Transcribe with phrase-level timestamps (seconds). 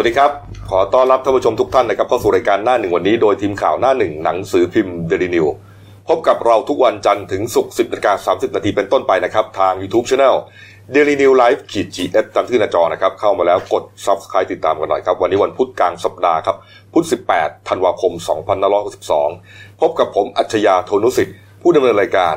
[0.00, 0.32] วัสดีครับ
[0.70, 5.46] ขอต้อนรับท่านผู้ชมทุกท่านนะครับเข้าสู่รายการหน้าหนึ่งวันนี้โดยทีมข่าวหน้าหนึ่งหนังสือพิมพ์เดลินิว
[6.08, 10.36] พบกับเราทุกวันจันทร์ถึงศุกร์10นาฬิกา30 นาทีเป็นต้นไปนะครับ ทาง YouTube c h anel
[10.94, 16.56] Daily New Life ขีดจีเอสตามที่หน้าจอนะครับ เข้ามาแล้วกด Subscribe ติดตามกันหน่อยครับ วันนี้วันพุธกลางสัปดาห์ครับ
[16.92, 17.04] พุธ
[17.36, 18.12] 18 ธันวาคม
[18.96, 22.34] 2562 พบกับผมอัจฉริยะโทนุสิทธิ์ ผู้ดำเนินรายการ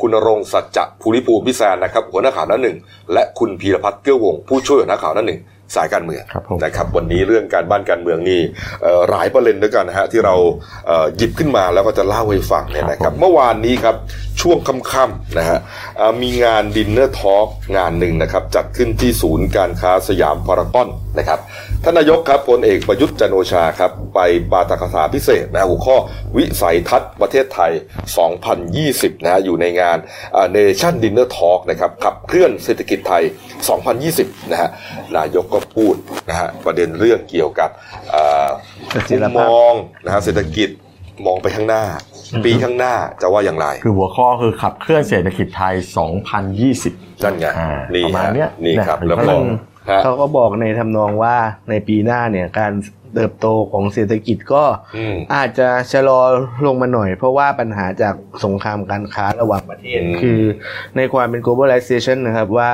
[0.00, 2.76] คุณรงค์สัจจะภูริภูมิพิแซนนะครับหัวหน้าข่าวหน้าหนึ่ง
[3.12, 5.40] และคุณพีรพัฒน์เกื้อวงผู้ช่วยหัวหน้าข่าวหน้าหนึ่ง
[5.76, 8.40] สายการเมืองครับผมนะครับวันนี้เรื่องการบ้านการเมืองนี่
[8.82, 10.34] เอ่อหลายประเด็นด้วยกันนะฮะที่เรา
[10.86, 13.96] เอ่อหยิบขึ้นมาแล้วก็จะเล่าให้ฟังเนี่ยนะครับ เมื่อวานนี้ครับ
[14.40, 14.58] ช่วง
[14.92, 15.58] ค่ำๆนะฮะ
[15.96, 21.40] เอ่อมีงาน dinner talk งานหนึ่งนะครับจัดขึ้นที่ศูนย์การค้าสยามพารากอนนะครับ
[21.86, 24.20] ท่านนายกครับพลเอกประยุทธ์จันทร์โอชาครับ ไป
[24.52, 25.96] ปาฐกถาพิเศษนะฮะหัวข้อ
[26.36, 27.72] วิสัยทัศน์ประเทศไทย
[28.48, 29.98] 2020นะฮะอยู่ในงาน
[30.52, 33.22] เนชั่น dinner talk นะครับขับเคลื่อนเศรษฐกิจไทย
[33.86, 34.68] 2020 นะฮะ
[35.16, 35.94] นายกก็พูด
[36.30, 37.70] นะฮะประเด็นเรื่องเกี่ยวกับ
[38.10, 38.48] เอ่อ
[39.08, 39.74] จิมุรมภาพมอง
[40.04, 40.68] นะฮะเศรษฐกิจ
[41.26, 41.84] มองไปข้างหน้า
[42.44, 45.74] ปีข้างหน้าจะว่าอย่างไร คือหัวข้อคือขับเคลื่อนเศรษฐกิจไทย
[46.48, 49.58] 2020 นั่นไงอ่านี่ประมาณฮะเนี้ยนี่ครับเนี่ยแล้วก็ก็ต้องฮะ
[50.02, 51.36] เขาก็บอกในทำนองว่า
[51.70, 52.72] ในปีหน้าเนี่ยการ
[53.14, 54.64] เติบโตของเศรษฐกิจก็
[54.96, 56.20] อืมอาจจะชะลอ
[56.66, 60.40] ลงมาหน่อย เพราะว่าปัญหาจากสงครามการค้าระหว่างประเทศอืมคือ
[60.96, 62.70] ในความเป็น globalization นะครับว่า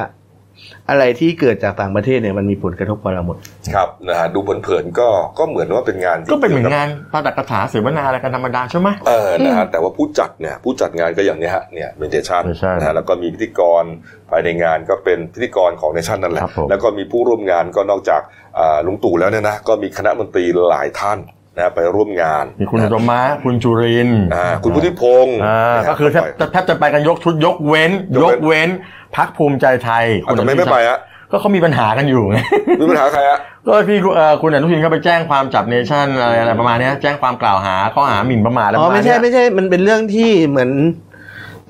[0.91, 3.37] อะไรที่เกิดจากต่างประเทศเนี่ยมันมีผลกระทบกับเราหมด
[3.75, 5.09] ครับนะฮะดูเผินๆก็
[5.39, 13.85] ก็เหมือนว่าเป็นงานที่ก็เป็นเหมือนกี่ยวบงานปาฐกถาเสวนาอะไรกันธรรมดาใช่ไหมเออนะฮะแต่ว่าผู้จัดเนี่ยผู้จัดงานก็อย่างเนี้ยฮะเนี่ยเมเนชั่น Nation นะฮะแล้วก็มีพิธีกร
[14.31, 18.21] ภายในงานก็เป็นพิธีกรของเนชั่นนั่นแหละครับผมแล้วก็มีผู้ร่วมงานก็นอกจาก
[18.59, 21.19] อ่าลุงตู่แล้วเนี่ยนะก็มีคณะมนตรีหลายท่าน
[21.61, 28.69] นะฮะไปร่วมงานมีคุณอุตมะคุณจุรินทร์อ่าคุณพุทธิพงศ์อ่านะฮะก็คือแทบแทบจะไปกันยกชุดยกเว้นยยกกเว้นเว้น
[29.17, 30.99] พักภูมิใจไทยเอาทำไมไม่ไปฮะ
[31.31, 32.39] ก็เขามีปัญหากันอยู่ไง
[32.81, 40.71] มีปัญหาใครฮะก็พี่เอ่อคุณอนุทินก็ไปแจ้งความจับเนชั่นอะไรอะไรประมาณเนี้ยแจ้งความกล่าวหาข้อหาหมิ่นประมาทอะไรอ๋ปอระมาณไม่ใช่เนี้ยไม่ใช่มันเป็นเรื่องที่เหมือน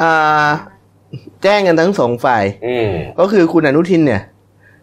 [0.02, 0.46] อ่า
[1.42, 2.88] แจ้งกันทั้งสองฝ่ายอืม
[3.20, 4.22] ก็คือคุณอนุทินเนี่ย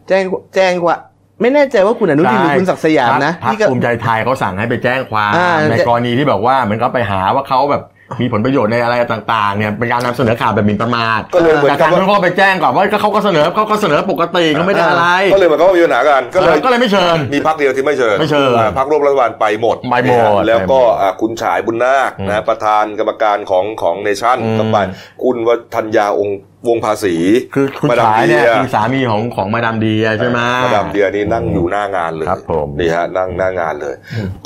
[0.08, 0.22] แจ้ง
[0.54, 0.96] แจ้งว่า
[1.40, 7.82] ไม่แน่ใจว่าคุณอนุทินหรือคุณศักดิ์สยามนะพรรคที่ก็ภูมิใจไทยเขาสั่งให้ไปแจ้งความอ่าในกรณีที่แบบว่าเหมือนเขาไปหาว่าเขาแบบ
[8.20, 24.76] มีผลประโยชน์ในอะไรต่างๆเนี่ยเป็นการนำเสนอข่าวแบบหมิ่นประมาทก็เลยเหมือนแต่กักาบรว่าที่เขาไปแจ้งก่อนว่าก็เขาก็เสนอเขาก็เสนอปกติเขาไม่ได้อะไรก็เลยเหมันก็มีปัญหากันก็เลย ก็เลยไม่เชิญ มีพักเดียวที่ไม่เชิญไม่เชิญอ่าพักร่วมรัฐบาลไปหมดไปหมดนะฮะแล้วก็ไปหมดอ่าคุณฉายบุญนาคอืมนะประธานกรรมการของของเนชั่นอืม ก็ไป
[25.22, 26.38] คุณวัฒนยาองค์
[26.68, 27.16] วงภาษี
[27.54, 33.94] คือคุณมาดามฉายเนี่ยเดียคือสามีของของมาดามเดียใช่ไหม มาดามเดียนี่นั่งอยู่หน้างานเลยครับผม นี่ฮะนั่งหน้างานเลย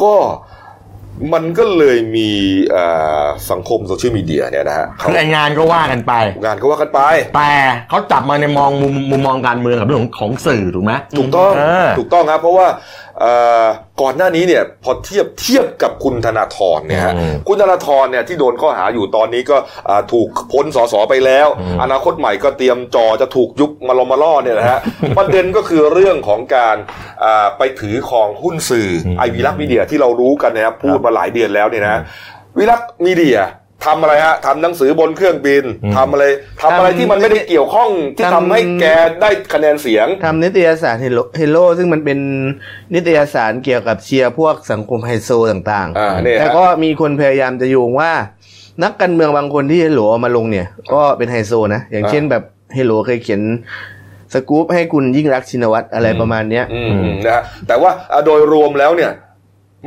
[0.02, 0.14] ก็
[1.32, 2.30] มันก็เลยมี
[2.74, 6.12] อ่าสังคมโซเชียลมีเดียเนี่ยนะฮะเขาคือไองานก็ว่ากันไป
[6.44, 7.00] งานก็ว่ากันไป
[7.36, 7.52] แต่
[7.88, 12.66] เขาจับมาในมองมุมมุมมองการเมืองกับเรื่องของของสื่อถูกไหมถูกต้องเออถูกต้องครับเพราะว่า
[13.11, 13.11] เอ่อ
[14.00, 19.56] ก่อนหน้านี้เนี่ยพอเทียบเทียบกับคุณธนาธรเนี่ยฮะอืมคุณธนาธรเนี่ยที่โดนข้อหาอยู่ตอนนี้ก็
[19.88, 24.78] อ่าถูกพ้นสสไปแล้วอืมอนาคตใหม่ก็เตรียมจอจะถูกยุบมาลอมาล่อเนี่ยนะฮะ
[25.18, 26.76] ประเด็นก็คือเรื่องของการ
[27.24, 32.02] อ่าไปถือครองหุ้นสื่ออมไอวีลักษณ์มีเดียที่เรารู้กันนะครับพูดมาหลายเดือนแล้วเนี่ยนะ
[32.58, 33.38] วิลักษณ์มีเดีย
[33.86, 36.24] ทำอะไรฮะทำหนังสือบนเครื่องบินอืมทำอะไร
[36.62, 38.84] ทำอะไรที่มันไม่ได้เกี่ยวข้องที่ทำให้แก
[39.22, 42.18] ได้คะแนนเสียงทำนิตยสารเฮโลเฮโลซึ่งมันเป็น
[42.94, 48.12] นิตยสารเกี่ยวกับเชียร์พวกสังคมไฮโซต่างอ่าเนี่ยๆแต่ฮะก็มีคนพยายามจะโยงว่า
[48.82, 52.42] นักการเมืองบางคนที่เฮโลเอามาลงเนี่ย ก็เป็นไฮโซนะ อย่างเช่นแบบ
[52.74, 53.42] เฮโลเคยเขียน
[54.34, 59.12] สกู๊ปให้คุณยิ่งรักษณ์ชินวัตรอะไรประมาณเนี้ยอืมนะฮะแต่ว่าอ่าโดยรวมแล้วเนี่ย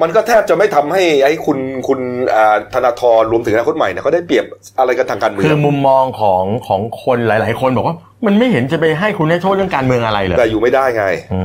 [0.02, 1.58] มันก็แทบจะไม่ทำให้ไอ้คุณ
[1.88, 2.00] คุณ
[2.36, 4.46] อ่าธนาธรรวมถึงอนาคตใหม่เนี่ยเขาได้เปรียบ
[4.80, 7.96] อะไรกันทางการเมืคือองมุมมองของของคนหลาย ๆ คนบอกว่า
[8.26, 11.42] มันไม่เห็นจะไปให้คุณได้โทษเรื่องการเมืองอะไรเลยแต่อยู่ไม่ได้ไงอื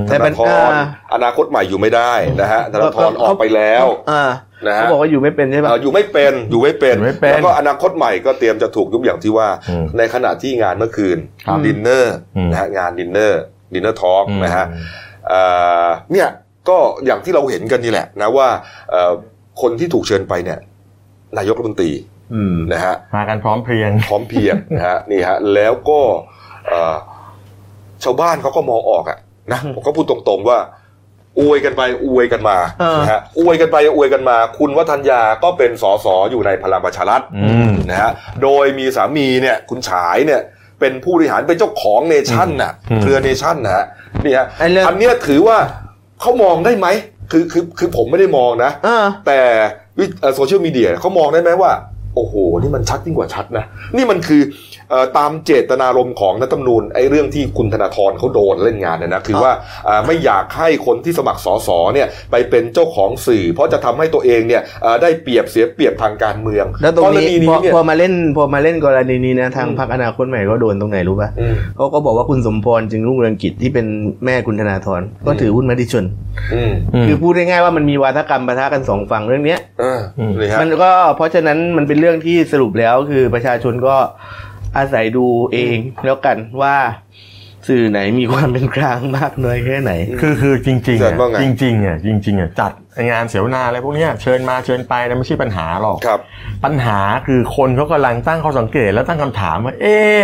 [0.00, 4.24] มแต่ธมันานธรอ่าอนาคตใหม่อยู่ไม่ได้นะฮะธนาธรออกไปแล้วอ่า
[4.66, 14.66] นะฮะเขาบอกว่าอยู่ไม่เป็นใช่ปะเอ่ออยู่ไม่เป็นอยู่ไม่เป็นอยู่ไม่เป็นแล้วก็อนาคตใหม่ก็เตรียมจะถูกยุบอย่างที่ว่าอืมในขณะที่งานเมื่อคืนครับดินเนอร์อืมนะฮะงาน dinner dinner talk อืมนะฮะ
[15.28, 15.40] เอ่
[15.84, 16.28] อเนี่ย
[16.68, 18.48] ก็อย่างที่เราเห็นกันนี่แหละนะว่า
[18.90, 19.12] เอ่อ
[19.60, 20.58] คนที่ถูกเชิญไปเนี่ย
[21.38, 21.92] นายกรัฐมนตรี
[22.34, 26.00] อืมนะฮะมากันพร้อมเพรียงพร้อมเพรียงนะฮะนี่ฮะแล้วก็
[26.68, 26.96] เอ่อ
[28.04, 29.18] ชาวบ้านเขาก็มองออกอะ
[29.52, 30.58] นะผมก็พูดตรงๆว่า
[31.40, 38.10] อวยกันไปอวยกันมาเออนะฮะอวยกันไปอวยกันมา คุณวัฒนยาก็เป็นสสอยู่ในพลังประชารัฐอืมนะฮะ
[38.42, 40.40] โดยมีสามีเนี่ยคุณฉายเนี่ย
[40.80, 43.84] เป็นผู้บริหารเป็นเจ้าของเนชั่นน่ะอืมเครือเนชั่นนะฮะ
[44.24, 45.58] นี่ฮะไอ้เรื่องอันเนี้ยถือว่า
[46.24, 46.86] เขามองได้ไหม
[47.30, 49.38] คือคือคือผมไม่ได้มองนะเออแต่
[50.34, 51.72] โซเชียลมีเดียเขามองได้ไหมว่า
[52.14, 53.64] โอ้โห นี่มันชัดยิ่งกว่าชัดนะ
[53.96, 54.42] นี่มันคือ
[54.90, 59.52] เอ่อตามเจตนารมณ์ของนัตำนูนไอ้เรื่องที่คุณธนาธรเขาโดนเล่นงานเนี่ยนะ คือว่า
[59.88, 73.86] อ่าไม่อยากให้คนที่สมัครสสเนี่ยไปเป็นเจ้าของสื่อ เพราะจะทำให้ตัวเองเนี่ยอ่าได้เปรียบเสียเปรียบทางการเมืองแล้วตรงนี้กณีพอเนี่ยพอมาเล่นพอมาเล่นกรณีนี้นะทางอืมพรรคอนาคตใหม่ก็โดนตรงไหนรู้ป่ะอืมเขาก็บอกว่าคุณสมพรจึงรุ่งเรืองกิจที่เป็น
[74.24, 76.04] แม่คุณธนาธรก็ถือหุ้นมติชน
[76.54, 76.72] อืม
[77.06, 80.00] คือพูดง่ายๆว่ามันมีวาทกรรมปะทะกันสองฝั่งเรื่องเนี้ยอ่า
[80.40, 83.96] นี่ฮะมันก็เพราะฉะนั้นมันเป็นเรื่องที่สรุปแล้วคือประชาชนก็
[84.76, 86.76] อาศัยดูเองแล้วกันว่า
[87.68, 92.72] สื่อไหนมีความเป็นกลางมากน้อยแค่ไหน คือคือจริงๆเชิอะญว่าไงจริงๆอะจริงๆอะจัด
[93.10, 96.20] งานเสวนาอะไรพวกเนี้ยเชิญมาเชิญไปนะไม่ใช่ปัญหาหรอกครับ
[96.64, 100.20] ปัญหาคือคนเขากำลังตั้งข้อสังเกตแล้วตั้งคำถามว่า เอะ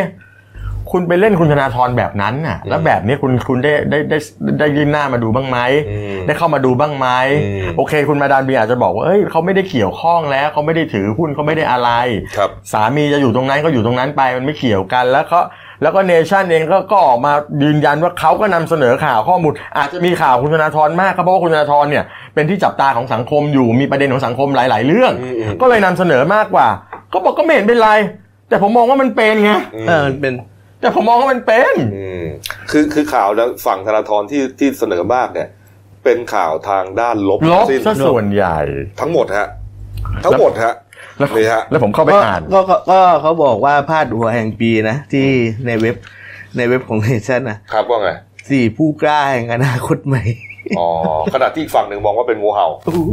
[0.93, 4.19] คุณไปเล่นคุณธนาธรแบบนั้นน่ะ แล้วแบบนี้คุณคุณได้ได้ได้
[4.59, 5.59] ได้ยื่นหน้ามาดูบ้างไหม
[5.89, 7.07] อืมได้เข้ามาดูบ้างไหม
[7.43, 11.91] อืมโอเค คุณมาดามเบียอาจจะบอกว่าเอ้ยเขาไม่ได้เกี่ยวข้องแล้วเขาไม่ได้ถือหุ้นเขาไม่ได้อะไร
[12.37, 15.41] ครับสามีจะอยู่ตรงนั้นก็อยู่ตรงนั้นไปมันไม่เกี่ยวกันแล้วเขา
[15.83, 17.33] แล้วก็เนชั่นเองก็ก็ออกมา
[17.63, 22.05] ยืนยันว่าเขาก็นำเสนอข่าวข้อมูล อาจจะมีข่าวคุณธนาธรมากครับเพราะว่าคุณธนาธรเนี่ย
[22.35, 26.69] เป็นที่จับตาของสังคมอยู่มีประเด็นของสังคมหลาย ๆ เรื่องอืมอืมก็เลยนำเสนอมากกว่า
[27.13, 27.91] ก็บอกก็ไม่เห็นเป็นไร
[28.49, 30.33] แต่ผมมองว่ามันเป็นไงอืมเออมันเป็น
[30.81, 32.25] แต่ผมมองว่ามันเป็นอืม
[32.71, 35.49] คือคือข่าวแล้วฝั่งธนาธรที่ที่เสนอมากเนี่ย
[36.05, 38.59] เป็นข่าวทางด้านลบลบสิ้นซะส่วนใหญ่
[39.01, 39.49] ทั้งหมดฮะ
[40.25, 40.75] ทั้งหมดฮะ
[41.19, 45.27] แล้วนี่ฮะแล้วผมเข้าไปก็อ่านก็ก็ก็เขาบอกว่าพาดหัวแห่งปีนะ ที่
[45.67, 45.97] ในเว็บ
[46.57, 48.11] ในเว็บของเนชั่นนะครับว่าไง
[48.51, 50.25] สี่ผู้กล้าแห่งอนาคตใหม่
[50.79, 50.89] อ๋อ
[51.35, 52.67] ขณะที่อีกฝั่งหนึ่งมองว่าเป็นงูเห่า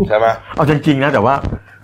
[0.10, 1.36] ใช่ไหมเอาจริงๆนะแต่ว่า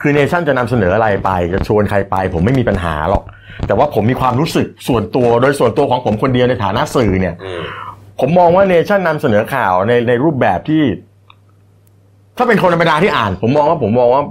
[0.02, 3.24] คือเนชั่นจะนำเสนออะไรไปจะชวนใครไป ผมไม่มีปัญหาหรอก
[3.68, 7.64] แต่ว่าผมมีความรู้สึกส่วนตัวโดยส่วนตัวของผมคนเดียวในฐานะสื่อเนี่ยอืม
[8.20, 10.84] ผมมองว่าเนชั่นนำเสนอข่าวในในรูปแบบที่
[12.38, 14.24] ถ้าเป็นคนธรรมดาที่อ่าน ผมมองว่าผมมองว่า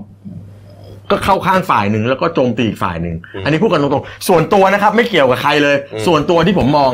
[1.13, 5.77] ก็เข้าข้างฝ่ายหนึ่งแล้วก็โจมตีอีกฝ่ายหนึ่งอันนี้พูดกันตรงๆส่วนตัวนะครับไม่เกี่ยวกับใครเลย
[6.07, 6.91] ส่วนตัวที่ผมมอง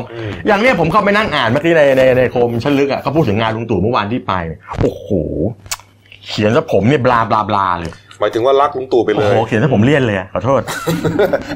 [0.46, 4.32] อย่างเนี้ยผมเข้าไปนั่งอ่านเมื่อกี้ในในในโคมชั้นลึกอะเขาพูดถึงงานลุงตู่เมื่อวานที่ไป
[4.80, 5.08] โอ้โห
[6.26, 10.62] เขียนซะผมเนี่ยบลาบลาบลาเลย หมายถึงว่ารักลุงตู่ไปเลโอ้โหยเขียนซะผมเลี่ยนเลยอะขอโทษ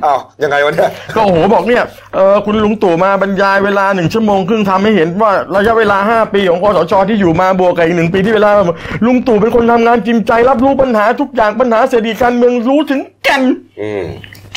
[0.05, 1.83] อ้าวยังไงวะเนี่ยก็โอ้โหบอกเนี่ย
[2.15, 8.51] เออคุณลุงตู่มาบรรยายเวลาหนึ่งชั่วโมงครึ่งทำให้เห็นว่าระยะเวลาห้าปีของคอสชที่อยู่มาบวกกับอีกหนึ่งปีที่เวลา
[9.07, 13.43] ลุงตู่เป็นคนทำงานจริงใจรับรู้ปัญหาทุกอย่างปัญหาเศรษฐกิจการเมืองรู้ถึงแก่น
[13.81, 14.05] อืม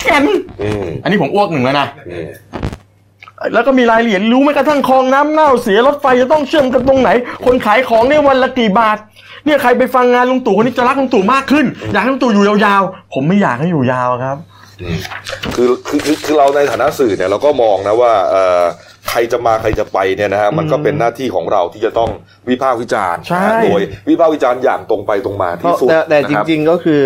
[0.06, 0.25] แก่น
[0.62, 2.30] อืมอันนี้ผมอ้วกหนึ่งแล้วนะอืม
[3.54, 7.10] แล้วก็มีรายละเอียดรู้ไหมกระทั่งคลองน้ำเน่าเสียรถไฟจะต้องเชื่อมกันตรงไหน
[7.46, 8.98] คนขายของเนี่ยวันละกี่บาท
[9.45, 14.38] เนี่ยใครไปฟังงานลุงตู่คนนี้จะรักลุงตู่มากขึ้น อยากให้ลุงตู่อยู่ยาวๆ ผมไม่อยากให้อยู่ยาวครับ
[15.56, 18.63] คือคือคือคือเราในฐานะสื่อเนี่ยเราก็มองนะว่าเอ่อ
[19.09, 22.09] ใครจะมาใครจะไปเนี่ยนะฮะมันก็เป็นหน้าที่ของเราที่จะต้อง
[22.50, 27.03] วิพากษ์วิจารณ์ใช่นะฮะโดยวิพากษ์วิจารณ์อย่างตรงไปตรงมาเพที่ราะสุดแต่แต่นะจครับริงๆก็คือ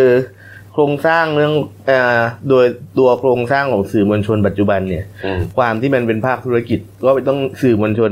[0.73, 1.53] โครงสร้างเรื่อง
[1.87, 2.19] เอ่อ
[2.49, 2.65] โดย
[2.99, 8.11] ตัวโครงสร้างของสื่อมวลชนปัจจุบันเนี่ย อืม ความที่มันเป็นภาคธุรกิจก็ต้องสื่อมวลชน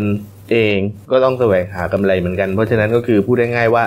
[0.51, 0.77] เอง
[1.11, 3.83] ก็ต้องแสวงหากำไรเหมือนกัน เพราะฉะนั้นก็คือพูดได้ง่ายว่า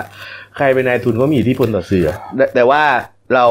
[0.55, 2.83] ใครเป็นนายทุนก็มีอิทธิพลต่อสื่อ แต่แต่ว่า
[3.33, 3.45] เรา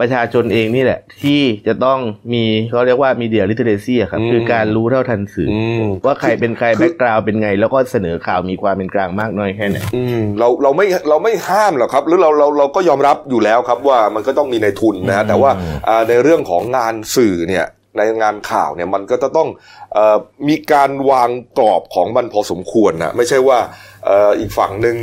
[0.00, 1.98] ประชาชนเองนี่แหละ ที่จะต้อง
[2.32, 15.50] มีเขาเรียกว่ามีเดียลิเทเรซีครับอืมคือการรู้เท่าทันสื่อออืมว่าใครเป็นใครแบ็กกราวเป็นไง แล้วก็เสนอข่าวมีความเป็นกลางมากน้อยแค่ไหนอืมเราเราไม่เราไม่ห้ามหรอกครับ หรือเราเราเราก็ยอมรับอยู่แล้วครับว่ามันก็ต้องมีในทุนนะฮะแต่ว่า
[15.88, 19.48] อ่าในเรื่องของงานสื่อเนี่ย ในงานข่าวเนี่ยมันก็จะต้อง
[19.94, 20.16] เออ
[20.48, 23.58] มีการวางกรอบของมันพอสมควรนะไม่ใช่ว่า
[24.06, 24.96] เอออีกฝั่งหนึ่ง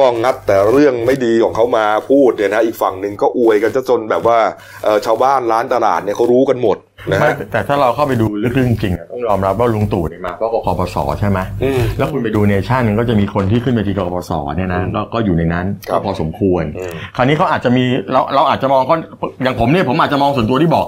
[0.00, 4.38] ก็งัดแต่เรื่องไม่ดีของเขามาพูดเนี่ยนะอีกฝั่งหนึ่งก็อวยกันจะจนแบบว่า
[4.84, 6.76] เอ่อชาวบ้านร้านตลาดเนี่ยเขารู้กันหมด
[7.10, 18.96] นะไม่ฮะแต่ถ้าเราเข้าไปดูลึกๆจริงๆอะต้องยอมรับว่าลุงตู่เนี่ยมาเพราะกคปสใช่ไหมอืมแล้วคุณไปดูเนชั่นก็จะมีคนที่ขึ้นไปที่กคปสเนี่ยนะก็ก็อยู่ในนั้นครัก็บพอสมควรอืมคราวนี้เขาอาจจะมีเราเราอาจจะมองเขา
[19.42, 20.86] อย่างผมเนี่ยผมอาจจะมองส่วนตัวที่บอก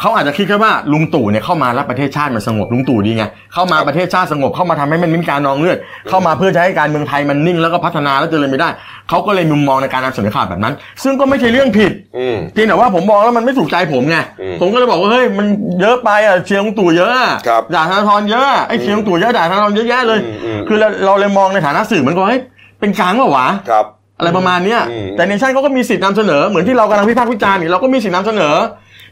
[0.00, 3.24] เขาอาจจะคิดแค่ว่าลุงตู่เนี่ยเข้ามาแล้วประเทศชาติมันสงบลุงตู่ดีไง
[3.54, 8.68] เข้ามาประเทศชาติสงบเข้ามาทำให้มันไมมีการนองเลือดเข้ามาเพื่อจะให้การเมืองไทยมันนิ่งแล้วก็พัฒนาแล้วเจริญไปได้
[9.08, 15.46] เขาก็เลยมุมมองในการนำเสนอข่าวแบบนั้น ซึ่งก็ไม่ใช่เรื่องผิดอืมเพียงแต่ว่าผมมองแล้วมันไม่ถูกใจผมไงอืมผมก็เลยบอกว่าเฮ้ยมัน
[15.80, 22.40] เยอะไปอะเชียร์ลุงตู่เยอะอะครับด่าธนาธรเยอะอะไอ้เชียร์ลุงตู่เยอะด่าธนาธรเยอะแยะเลยอืมอืมคือเราเราเลยมองในฐานะสื่อเหมือนกับเฮ้ย
[22.80, 23.86] เป็นกลางเปล่าวะครับ
[24.18, 28.54] อะไรประมาณเนี้ยอืมแต่เนชั่นเขาก็มีสิทธิ์นำเสนอเหมือนที่เรากำลังวิพากษ์วิจารณ์นี่เราก็มีสิทธิ์นำเสนอ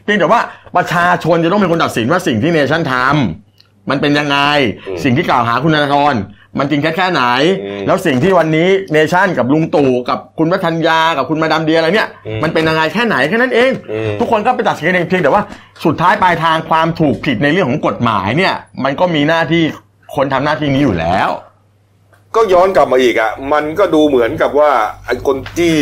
[0.03, 0.39] เพียงแต่ว่า
[0.75, 4.37] ประชาชนจะต้องเป็นคนตัดสินว่าสิ่งที่เนชั่นทำมันเป็นยังไง
[5.03, 6.15] สิ่งที่กล่าวหาคุณธนาธร
[6.59, 7.23] มันจริงแค่แค่ไหน
[7.87, 12.09] แล้วสิ่งที่วันนี้เนชั่นกับลุงตู่กับคุณวัฒนยากับคุณมาดามเดียอะไรเนี่ย
[12.43, 13.71] มันเป็นยังไงแค่ไหนแค่นั้นเอง
[14.19, 15.43] ทุกคนก็ไปตัดสินกันเองเพียงแต่ว่า
[15.85, 19.63] สุดท้ายปลายทางความถูกผิดในเรื่องของกฎหมายเนี่ย มันก็มีหน้าที่
[20.15, 21.29] คนทำหน้าที่นี้อยู่แล้ว
[22.35, 24.71] ก็ย้อนกลับมาอีกอะ มันก็ดูเหมือนกับว่า
[25.05, 25.73] ไอ้คนที่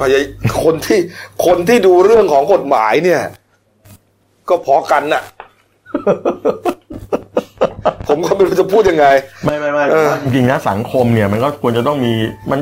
[0.00, 0.22] พยาย
[0.64, 0.98] คนที่
[1.46, 3.22] คนที่ดูเรื่องของกฎหมายเนี่ย
[4.48, 5.22] ก็พอกันน่ะ
[8.08, 9.06] ผมก็ไม่รู้จะพูดยังไง
[9.44, 12.12] ไม่ไม่ไม่เออจริงๆนะสังคมเนี่ย มันก็ควรจะต้องมี
[12.50, 12.60] มัน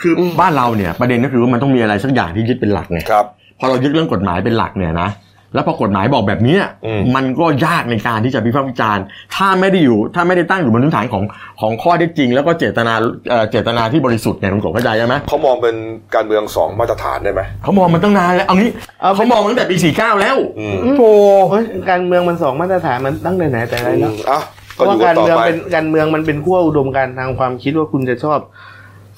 [0.00, 3.26] คืออบ้านเราเนี่ย ประเด็นก็คือว่ามันต้องมีอะไรสักอย่างที่ยึดเป็นหลักไงครับ
[3.58, 5.08] พอเรายึดเรื่องกฎหมายเป็นหลักเนี่ยนะ
[5.54, 9.04] แล้วพอกฎหมายบอกแบบเนี้ยอืมมันก็ยากในการที่จะวิพากษ์วิจารณ์
[9.34, 11.22] ถ้าไม่ได้อยู่ ถ้าไม่ได้ตั้งอยู่บนพื้นฐานของ
[11.60, 12.94] ของข้อเท็จจริง แล้วก็เจตนา
[13.28, 15.76] เอ่อเจตนาที่บริสุทธิ์เนี่ยคุณกบเข้าใจใช่ไหมเขามองเป็น
[16.14, 21.10] การเมืองสองมาตรฐานได้ไหมเขามองมันตั้งนานแล้วเอางี้เอาเป็นเขามองตั้งแต่ปี49แล้วอืมโธ่
[21.50, 24.40] โอ้ยการเมืองมันสองมาตรฐานมันตั้งแต่ไหนแต่ไรแล้วอะ
[24.74, 28.38] เพก็ราะอว่ายู่กักานรต่อเมืองไปเป็นการเมืองมันเป็นขั้วอุดมการณ์ทางความคิดว่าคุณจะชอบ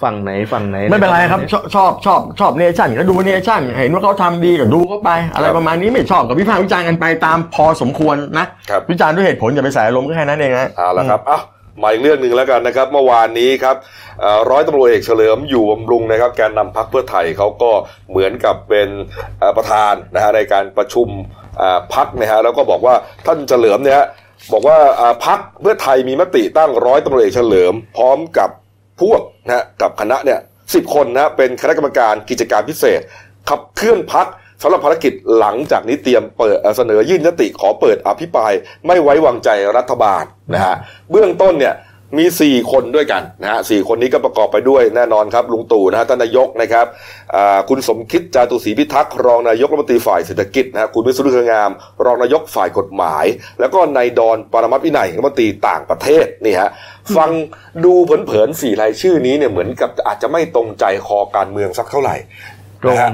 [0.02, 11.40] ฝั่งไหนฝั่งไหน ไม่เป็นไรครับ ชอบชอบชอบชอบเนชั่นก็ดูเนชั่นเห็นว่าเขาทำดีก็ดูเขาไป อะไรประมาณนี้ไม่ชอบก็วิพากษ์วิจารณ์กันไปตามพอสมควรนะครับวิจารณ์ด้วยเหตุผลอย่าไปใส่อารมณ์ก็แค่นั้นเองนะเอาละครับอะ
[11.82, 13.76] มาอีกเรื่องหนึ่งแล้วกันนะครับเมื่อวานนี้ครับ
[14.20, 17.70] เอ่อร้อยตำรวจเอกเฉลิมอยู่บำรุงนะครับแกนนำพักเพื่อไทยเขาก็
[18.10, 18.88] เหมือนกับเป็น
[19.38, 21.08] เอ่อประธานนะฮะในการประชุม
[21.60, 22.94] อ่าพักนะฮะแล้วก็บอกว่า
[23.26, 24.06] ท่านเฉลิมเนี่ยฮะ
[24.52, 28.50] บอกว่าอ่าพักเพื่อไทยมีมติตั้งร้อยตำรวจเอกเฉลิม พร้อมกับ
[29.00, 30.38] พวกนะฮะกับคณะเนี่ย
[30.74, 33.00] สิบคนนะเป็นคณะกรรมการกิจการพิเศษ
[33.48, 34.26] ขับเคลื่อนพัก
[34.62, 38.52] สำหรับภารกิจหลังจากนี้เตรียมเปิดเสนอยื่นยติขอเปิดอภิปราย
[38.86, 40.74] ไม่ไว้วางใจรัฐบาลนะฮะ
[41.10, 41.76] เบื้องต้นเนี่ย
[42.18, 46.86] มี 4 คนด้วยกันนะฮะสคนนี้ก็ประกอบไปด้วยแน่นอนครับลุงตู่นะฮะท่านนายกนะครับ
[47.68, 51.70] คุณสมคิดจาตุศรีพิทักษ์รองนายกรัฐมนตรีฝ่ายเศรษฐกิจนะฮะคุณวิศนุเครืองาม
[52.04, 53.24] รองนายกฝ่ายกฎหมาย
[53.60, 56.70] แล้วก็นายดอนปรมัตวินัยรัฐมนตรีต่างประเทศนี่ฮะ
[57.16, 57.30] ฟัง
[57.84, 62.16] ดูเผินๆสี่รายชื่อนี้เนี่ยเหมือนกับอาจจะไม่ตรงใจคอการเมืองสักเท่าไหร่
[62.82, 63.10] ตรงนะฮะ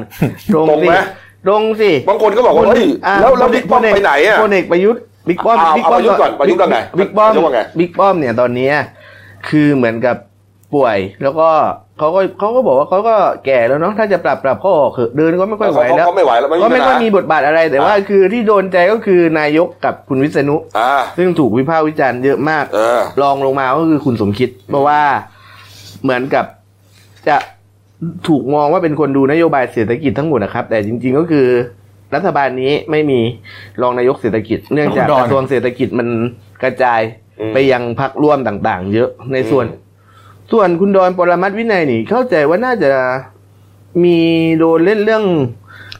[0.55, 0.99] ตรงตรงสิไหม
[1.47, 8.75] ตรงสิบางคนก็บอกว่าเฮ้ยอะแล้วแล้วบิ๊กป้อมพลเไปไหนอะพลเอกประยุทธ์บิ๊กป้อมเอาบิ๊กป้อมเอาประยุทธ์ก่อนประยุทธ์ว่าไงบิ๊กป้อมประยุทธ์ว่าไงบิ๊กป้อมเนี่ยตอนเนี้ย
[9.49, 10.17] คือเหมือนกับ
[10.75, 11.49] ป่วยแล้วก็
[11.99, 13.15] เขาก็เขาก็บอกว่าเขาก็
[13.47, 25.01] แก่แล้วเนาะถ้าจะปรับปรับเขาออกเถอะเดินก็ไม่ค่อยไหวเขาแล้วเขาไม่ไหวแล้วก็ไม่ค่อยปัญหามีบทบาทอะไร แต่ว่าคือที่โดนใจก็คือนายกกับคุณวิษณุอ่าซึ่งถูกวิพากษ์วิจารณ์เยอะมากเออรองลงมาก็คือคุณสมคิด เพราะว่า
[26.03, 26.45] เหมือนกับ
[27.29, 27.37] จะ
[28.29, 31.47] ถูกมองว่าเป็นคนดูนโยบายเศรษฐกิจทั้งหมดนะครับ แต่จริง ๆก็คือ
[32.15, 33.21] รัฐบาลนี้ไม่มี
[33.83, 36.09] รองนายกเศรษฐกิจ เนื่องจากดอนกระทรวงเศรษฐกิจมัน
[36.63, 37.01] กระจาย
[37.41, 39.87] อืมไปยังพักร่วมต่าง ๆ เยอะในส่วนอืม
[40.53, 42.91] ส่วนคุณดอนปรมัตถ์วินัยนี่ เข้าใจว่าน่าจะ
[44.05, 44.19] มี
[44.59, 45.25] โดนเล่นเรื่อง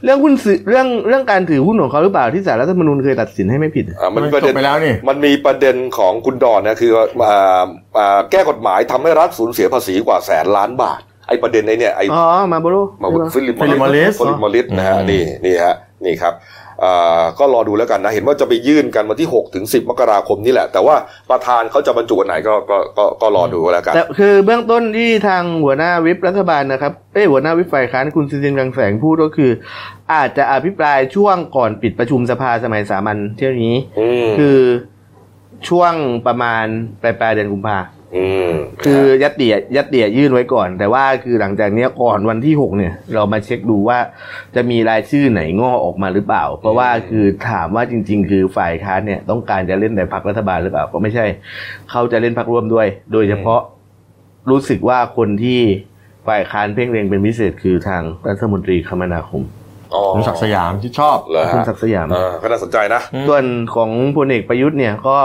[0.03, 6.91] เรื่องหุ้นสื่อเรื่องเรื่องการถือหุ้นของเขาหรือเปล่าที่สารรัฐธรรมนูญเคยตัดสินให้ไม่ผิดอ่ามันมันประจเด็บนไปแล้วนี่มันมีประเด็นของคุณดอนนะคือ
[7.23, 7.63] อ่า
[7.97, 15.75] อ่าแก้กฎหมายทำให้รัฐสูญเสียภาษีกว่าแสนล้านบาทไอ้ประเด็นในเนี่ยไอ้ออ๋อมาร์ลโบโรฟิลิปฟิลิปมอร์ริสฟิลิปมอร์ริสนะฮะอืมนี่นี่ฮะ
[16.05, 16.58] นี่ครับอ่า
[17.39, 20.95] ก็รอดูแล้วกันนะเห็นว่าจะไปยื่นกันวันที่6ถึง10 มกราคมนี่แหละ แต่ว่า
[21.29, 29.51] ประธานเขาจะบรรจุวันไหนก็ก็ก็ก็รอดูแล้วกันแต่คือเบื้องต้นที่ทางหัวหน้าวิปรัฐบาลนะครับเอ้ยหัวหน้าวิปฝ่ายค้านคุณสุทินคลังแสงพูดก็คือ
[30.13, 34.59] อาจจะอภิปรายช่วงก่อนปิดประชุมสภาสมัยสามัญเที่ยวนี้อืมคือ
[35.69, 35.93] ช่วง
[36.27, 36.65] ประมาณ
[37.01, 37.98] ปลายปลายๆเดือนกุมภาอืม
[38.83, 43.99] คือยัตติยัตติยื่นไว้ก่อน แต่ว่าคือหลังจากเนี้ยก่อนวันที่หกเนี่ย เรามาเช็คดูว่า
[44.55, 51.25] จะมีรายชื่อไหนงอออกมาหรือเปล่า เพราะว่าคือถามว่าจริง ๆ คือฝ่ายค้านเนี่ยต้องการจะเล่นแต่พรรครัฐบาลหรือเปล่าก็ไม่ใช่
[51.91, 53.61] เขาจะเล่นพรรคร่วมด้วย โดยเฉพาะ
[54.49, 55.61] รู้สึกว่าคนที่
[56.27, 59.43] ฝ่ายค้านเพ่งเล็งเป็นพิเศษคือทางรัฐมนตรีคมนาคม
[59.93, 65.17] อ๋อคุณศักดิ์สยามที่ชอบเหรอคุณฮะศักดิ์สยามเออก็น่าสนใจนะส่วนของพลเอกประยุทธ์เนี่ยก็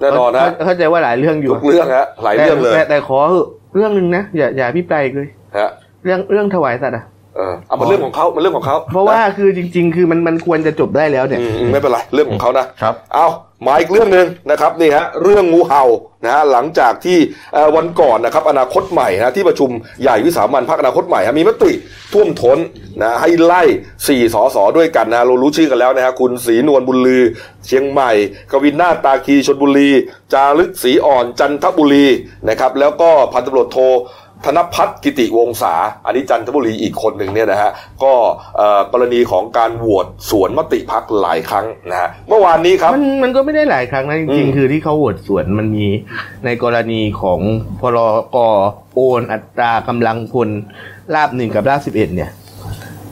[0.00, 5.28] แน่นอนนะเข้าเข้าใจว่าหลายเรื่องอยู่ทุกเรื่องฮะหลายเรื่องเลยแต่แต่แต่ขอเหอะเรื่องหนึ่งนะอย่าอย่าพิปรายอีกเลย
[5.58, 5.68] ฮะ
[6.04, 7.04] เรื่องเรื่องถวายสัตว์อะ
[7.36, 13.26] เออเอามันเรื่องของเขามันเรื่องของเขาเพราะว่าคือจริง ๆ คือมันมันควรจะจบได้แล้วเนี่ยอืมอืมไม่เป็นไรเรื่องของเขานะครับ เอา
[13.66, 15.84] มาอีกเรื่องหนึ่งนะครับนี่ฮะเรื่องงูเห่า
[16.24, 17.18] นะฮะหลังจากที่
[17.54, 19.70] เอ่อวันก่อนนะครับอนาคตใหม่นะที่ประชุม
[20.02, 21.72] ใหญ่วิสามันพรรคอนาคตใหม่ฮะมีมติ
[22.12, 22.58] ท่วมท้น
[23.02, 23.62] นะให้ไล่
[24.08, 27.22] สี่สสด้วยกันนะเรารู้ชื่อกันแล้วนะฮะคุณศรีนวลบุญลือ
[27.66, 28.10] เชียงใหม่
[28.52, 29.90] กวินนาถตาคีชนบุรี
[30.32, 32.06] จารึกศรีอ่อนจันทบุรี
[32.48, 33.78] นะครับแล้วก็พันตำรวจโท
[34.44, 35.74] ธนพัฒน์กิติวงศา
[36.06, 37.70] อันนี้จันทบุรีอีกคนหนึ่งเนี่ยนะฮะ
[38.02, 38.12] ก็
[38.56, 45.86] เอ่อกรณีของการโหวตสวนมติพักหลายครั้งนะฮะเมื่อวานนี้ครับมันมันก็ไม่ได้หลายครั้งนะจอืริงมๆคือที่เขาโหวตสวนมันมี
[46.44, 47.40] ในกรณีของ
[47.80, 47.98] พร
[48.34, 48.36] ก
[48.94, 50.48] โอนอัตรากำลังพล
[51.14, 52.30] ราบหนึ่งกับราบสิบเอ็ดเนี่ย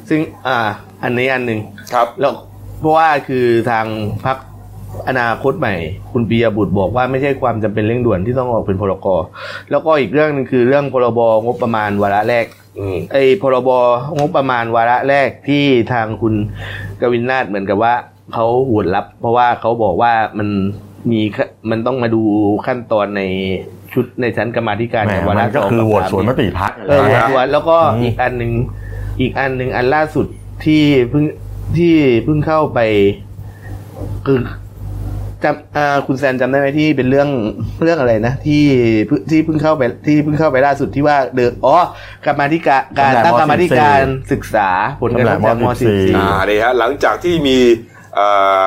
[0.09, 0.59] ซึ่งอ่า
[1.03, 1.61] อันนี้อันหนึ่ง
[1.95, 2.33] ครับแล้ว
[2.81, 3.87] เพราะว่าคือทาง
[4.27, 4.39] พัก
[5.09, 5.75] อนาคตใหม่
[6.12, 9.07] คุณปียบุตรบอกว่าไม่ใช่ความจำเป็นเร่งด่วนที่ต้องออกเป็นพรก
[9.71, 12.47] แล้วก็อีกเรื่องหนึงคือเรื่องพรบงบประมาณวาระแรก
[12.78, 13.71] อืมไอ้พรบ
[14.18, 16.35] งบประมาณวาระแรกที่ทางคุณ
[17.00, 17.95] กวินนาถเหมือนกับว่า
[18.33, 20.49] เขาโหวตรับ เพราะว่าเขาบอกว่ามัน
[21.11, 22.23] มีขั้นมันต้องมาดู
[22.66, 23.23] ขั้นตอนใน
[23.92, 28.52] ชุดในชั้นกรรมาธิการแหมในวามัระนก็สองคือโหวตกับสวนมสามติพักเออโหวตสวนแล้วก็อืมอีกอันหนึ่ง
[29.21, 30.26] อีกอันหนึ่งอันล่าสุด
[30.64, 31.25] ที่เพิ่ง
[31.78, 32.80] ที่เพิ่งเข้าไป
[34.26, 34.38] คือ
[35.45, 37.28] จำอ่าคุณแซนจำได้ไหมที่เป็นเรื่อง
[37.83, 38.62] เรื่องอะไรนะ ที่
[39.07, 41.76] เพิ่งที่เพิ่งเข้าไปที่เพิ่งเข้าไปล่าสุดที่ว่าเดืออ๋อ
[42.26, 44.02] กรรมาธิการการตั้งกรรมาธิการ
[44.33, 44.68] ศึกษา
[45.00, 47.59] ผลการทดจากม .14 อ่านี่ฮะหลังจากที่มี
[48.14, 48.26] เอ่
[48.61, 48.62] อ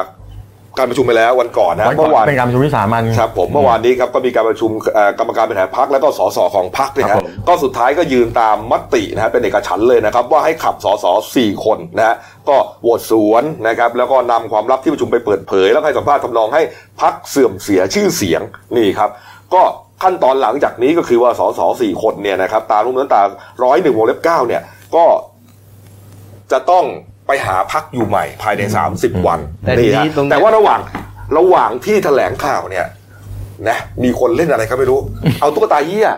[0.77, 12.15] การประชุมไปแล้ววันก่อนนะวันก่เมื่อวาอนนเป็นการประชุมวิสามันครับผมเมื่อวานนี้ครับก็มีการประชุมเอ่อกรรมการบริหารพักแล้วก็สสของพักเนี่ยครัฮะบผมก็สุดท้ายก็ยืนตามมตินะฮะเป็นเอกฉันท์เลยนะครับ ว่าให้ขับสสสี่คนนะฮะ
[12.49, 16.61] ก็โหวตสวนนะครับแล้วก็นำความลับที่ประชุมไปเปิดเผย แล้วให้สัมภาษณ์ทำนองให้
[17.01, 18.41] พักเสื่อมเสียชื่อเสียง
[18.77, 19.09] นี่ครับ
[19.53, 19.61] ก็
[20.03, 23.21] ขั้นตอนหลังจากนี้ก็คือว่าสสสี่คนเนี่ยนะครับตามรุ่นนั้นตา
[23.63, 24.61] ร้อยหนึ่งวงเล็บเก้าเนี่ย
[24.95, 25.05] ก็
[26.51, 26.85] จะต้อง
[27.31, 28.61] ไปหาพักอยู่ใหม่ภายใน
[28.95, 30.79] 30 วันแต่ทีนี้ฮะตรงเนี้ยแต่ว่าระหว่าง
[31.38, 32.85] ระหว่างที่แถลงข่าวเนี่ย
[33.69, 35.00] นะมีคนเล่นอะไรก็ไม่รู้
[35.41, 36.09] เอาตุ๊กตาเหี้ย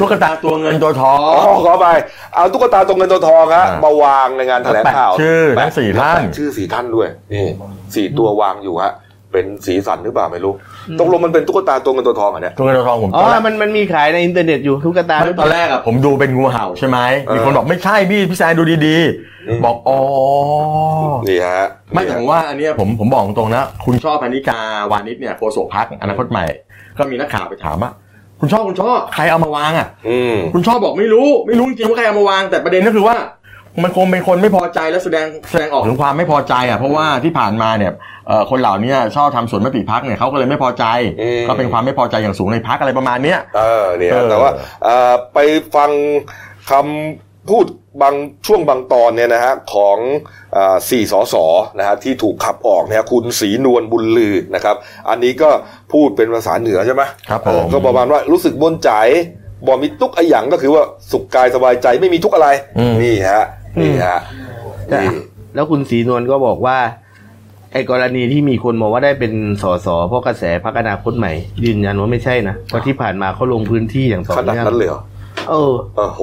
[0.00, 1.88] ตุ๊กตาตัวเงินตัวทออ๋องขอไป
[2.34, 7.46] เอาตุ๊กตาตรงเงินตัวทองฮะอ่ามมาวางในงานแถลงข่าวแปะชื่อทั้งสี่ท่านแปะชื่อสี่ท่านด้วยนี่
[7.94, 8.92] สี่ตัววางอยู่ฮะ
[9.32, 10.52] เป็นสีสันหรือเปล่าไม่รู้
[11.00, 18.96] ตกลงมันเป็นตุ๊กตาตัวเงินตัวทองอะเนี่ยตัวเงินตัวทองผมอ๋ตอนแรกมันมันมีขายในอินเทอร์เน็ตอยู่ตุ๊กตาตอนแรกอะผมดูเป็นงูเห่าใช่ไหมเออมีคนบอกไม่ใช่พี่พี่แซนดูดี
[19.48, 19.98] อืมๆบอกอ๋อ
[21.28, 26.44] นี่ฮะไม่นี่ฮะถึงว่าอันเนี้ยผมผมบอกตรงนะ คุณช่อพรรณิการ์วานิชเนี่ยโฆษกพรรคอนาคตใหม่
[26.98, 27.90] ก็มีนักข่าวไปถามว่า
[28.40, 33.16] คุณช่อคุณช่อใครเอามาวางอะอืมคุณช่อบอกไม่รู้ ไม่รู้จริงๆว่าใครเอามาวางแต่ประเด็นก็คือว่า
[33.84, 37.92] มันคงเป็นคนไม่พอใจและแสดงแสดงออกถึงความไม่พอใจอะเพราะว่าที่ผ่านมาเนี่ย
[38.28, 40.84] เอ่อคนเหล่านี้ชอบทำสวนมติพักเนี่ยเขาก็เลยไม่พอใจ
[41.22, 44.50] อืมก็เป็นความไม่พอใจอย่างสูงในพักอะไรประมาณเนี้ยเออเนี่ยเออแต่ว่า
[44.84, 45.38] เอ่อไป
[45.74, 45.90] ฟัง
[46.70, 47.66] คำพูด
[48.02, 48.14] บาง
[48.46, 49.98] ช่วงบางตอนเนี่ยนะฮะของ
[50.52, 51.34] เอ่อสี่สส
[51.78, 54.76] นะฮะที่ถูกขับออกเนี่ยคุณศรีนวลบุญลือนะครับ
[55.08, 55.50] อันนี้ก็
[55.92, 58.92] พูดเป็นภาษาเหนือใช่ไหมครับผมเออก็ประมาณว่ารู้สึกบนใจ
[59.66, 60.82] บ่มีทุกข์อะหยังก็คือว่า
[61.12, 63.44] สุขกายสบายใจไม่มีทุกข์อะไรอืมนี่ฮะ
[63.80, 64.18] นี่ฮะ
[64.92, 65.10] จ้ะนี่
[65.54, 66.78] แล้วคุณศรีนวลก็บอกว่า
[67.72, 69.32] ไอ้กรณีที่มีคนบอกว่าได้เป็น
[69.62, 71.32] สสเพราะกระแสพักอนาคตใหม่
[71.64, 75.02] ยืนยันว่าไม่ใช่นะเพราะที่ผ่านมาเขาลงพื้นที่อย่างต่อขนาดเนื่องนั้นเลยเหรอ
[75.48, 76.20] เออโอ้โห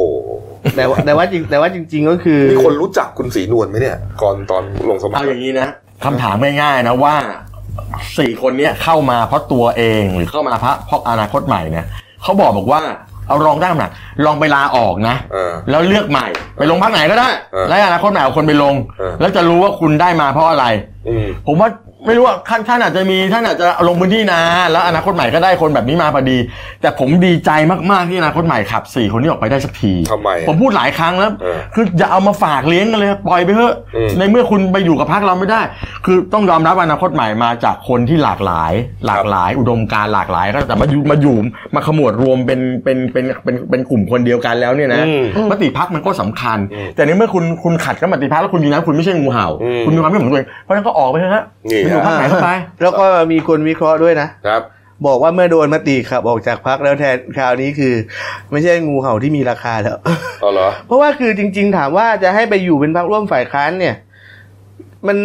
[0.75, 5.67] แต่ว่าแต่ว่าจริงแต่ว่าจริง ๆ ก็คือมีคนรู้จักคุณศรีนวลไหมเนี่ยก่อนตอนลงสมัคเอารอย่างนี้นะ
[6.06, 7.15] คำถามง่ายๆนะว่า
[8.17, 11.86] สี่คนเนี้ยเข้ามาเพราะตัวเองหรือเข้ามาเพราะเพราะอนาคตใหม่เนี่ย
[12.24, 12.82] เขาบอกบอกว่า
[13.28, 13.92] เอาลองได้หนัก
[14.26, 20.66] ลองไปลาออกนะ เออ แล้วเลือกใหม่ ไปลงพักไหนก็ได้ เออแล้วอนาคตใหม่เอาคนไปลง เออ แล้วจะรู้ว่าคุณได้มาเพราะอะไร
[21.08, 21.70] อืม ผมว่า
[22.06, 24.41] ไม่รู้ว่าท่านท่านอาจจะมีท่านอาจจะลงพื้นที่นะ
[24.72, 26.38] แล้วอนาคตใหม่ก็ได้คนแบบนี้มาพอดี
[26.82, 27.52] แต่ผมดีใจ
[27.91, 35.62] มากๆที่อนาคตใหม่ขับสี่คนนี้ออกไปได้สักทีทำไมอะผมพูดหลายครั้งแล้วเออคืออย่าเอามาฝากเลี้ยงกันเลยปล่อยไปเถอะอืมในเมื่อคุณไปอยู่กับพรรคเราไม่ได้
[36.06, 38.74] คือต้องยอมรับว่าอนาคตใหม่มาจากคนที่หลากหลาย
[39.08, 41.36] หลากหลาย อุดมการณ์หลากหลายก็แต่มาอยู่มาอยู่
[41.76, 52.49] มาขมวดรวมเป็นเป็นเป็นเป็นเป็นกลุ่มคนเดียวกันแล้วเนี่ยนะอืมมติพักมันก็สำคัญอืมแต่ในเมื่อคุณคุณขัดกับมติพักแล้วคุณยืนยันคุณไม่ใช่งูเห่าอืมคุณมีความคิดของตัวเองเพราะฉะนั้นก็ออกไปเถอะฮะนี่ไปอยู่ฮะพรรคไหนก็ไป
[52.81, 54.62] แล้วก็มีคนวิเคราะห์ด้วยนะครับ
[55.08, 57.93] บอกว่าเมื่อโดนมติขับออกจากพักแล้วแทนคราวนี้คือ
[58.51, 59.97] ไม่ใช่งูเห่าที่มีราคาแล้ว
[60.41, 63.95] เอาเหรอเพราะว่าคือจริง ๆ ถามว่าจะให้ไปอยู่เป็นพรรคร่วมฝ่ายค้านเนี่ย
[65.08, 65.18] มัน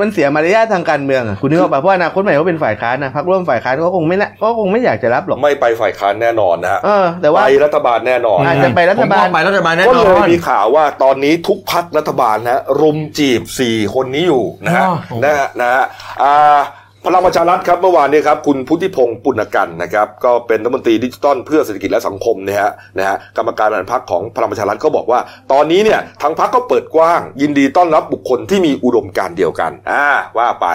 [0.00, 15.84] มันเสียมารยาททางการเมืองอะคุณนึกออกปะเพราะอนาคตใหม่เขาเป็นฝ่ายค้านนะพรรคร่วมฝ่ายค้านก็คงไม่ละก็คงไม่อยากจะรับหรอกไม่ไปฝ่ายค้านแน่นอนนะฮะเออแต่ว่าไปรัฐบาลแน่นอนอาจจะไปรัฐบาลผมว่ไปรัฐบาลแน่ก็นเลอยนมีข่าวว่าตอนนี้ทุกพักรัฐบาลนะรุมจีบสี่คนนี้อยู่นะฮะอ๋อนะฮะนะฮะ
[16.22, 16.58] อ่า
[17.04, 25.20] พลังประชารัฐครับเมื่อวานนี้ครับคุณพุทธิพงศ์ปุณกันนะครับก็เป็นรัฐมนตรีดิจิทัลเพื่อเศรษฐกิจและสังคมเนี่ยฮะนะฮะกรรมการบริหารพรรคของพลังประชารัฐก็บอกว่า
[25.52, 30.06] ตอนนี้เนี่ยทางพรรคก็เปิดกว้าง ยินดีต้อนรับบุคคลที่มีอุดมการเดียวกันอ่า
[30.38, 30.66] ว่าไป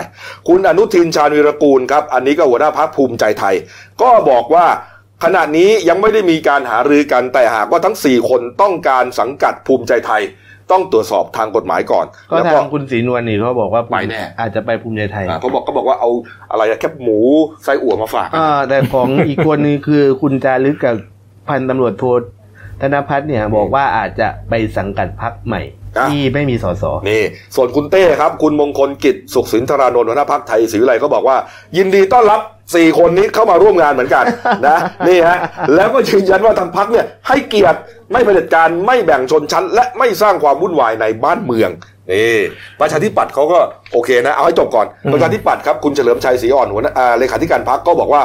[0.47, 3.55] คุณอนุทินชาญวีรกูลครับอันนี้ก็หัวหน้าพรรคภูมิใจไทย
[4.01, 4.65] ก็บอกว่า
[5.23, 10.23] ขณะนี้ยังไม่ได้มีการหารือกันแต่หากว่าทั้ง 4 คนต้องการสังกัดภูมิใจไทย
[10.71, 16.09] ต้องตรวจสอบทางกฎหมายก่อนก็แล้วทางคุณศรีนวลนี่เขาบอกว่าไปแน่อาจจะไปภูมิใจไทยอ่าเขาบอกก็บอกว่าเอา
[16.51, 17.19] อะไรอะแคบหมู
[17.63, 20.95] ไส้อั่วมาฝากอ่าแต่ของอีกคนนึงคือคุณจารึกกับ
[21.47, 25.61] พันตำรวจโทธนพัฒน์เนี่ยบอกว่าอาจจะไปสังกัดพักใหม่
[26.09, 27.23] ที่ไม่มีสสนี่
[27.55, 31.37] ส่วนคุณเต้ครับ คุณมงคลกิจสุขสินธารานนท์หัวหน้าพักไทยศรีวิไลก็บอกว่า
[31.77, 32.41] ยินดีต้อนรับ
[32.75, 34.25] สี่คนนี้เข้ามาร่วมงานเหมือนกัน
[34.67, 35.37] นะนี่ฮะ
[35.75, 37.79] แล้วก็ยืนยันว่าทางพักเนี่ยให้เกียรติ
[38.11, 41.69] ไม่เผด็จการไม่แบ่งชนชั้น และไม่สร้างความวุ่นวายในบ้านเมือง
[42.11, 42.39] นี่
[42.79, 43.59] ประชาธิปัตย์เขาก็
[43.93, 48.21] โอเคนะ เอาให้จบก่อน ประชาธิปัตย์ครับ คุณเฉลิมชัยศรีอ่อนหัวหน้าอ่าเลขาธิการพักก็บอกว่า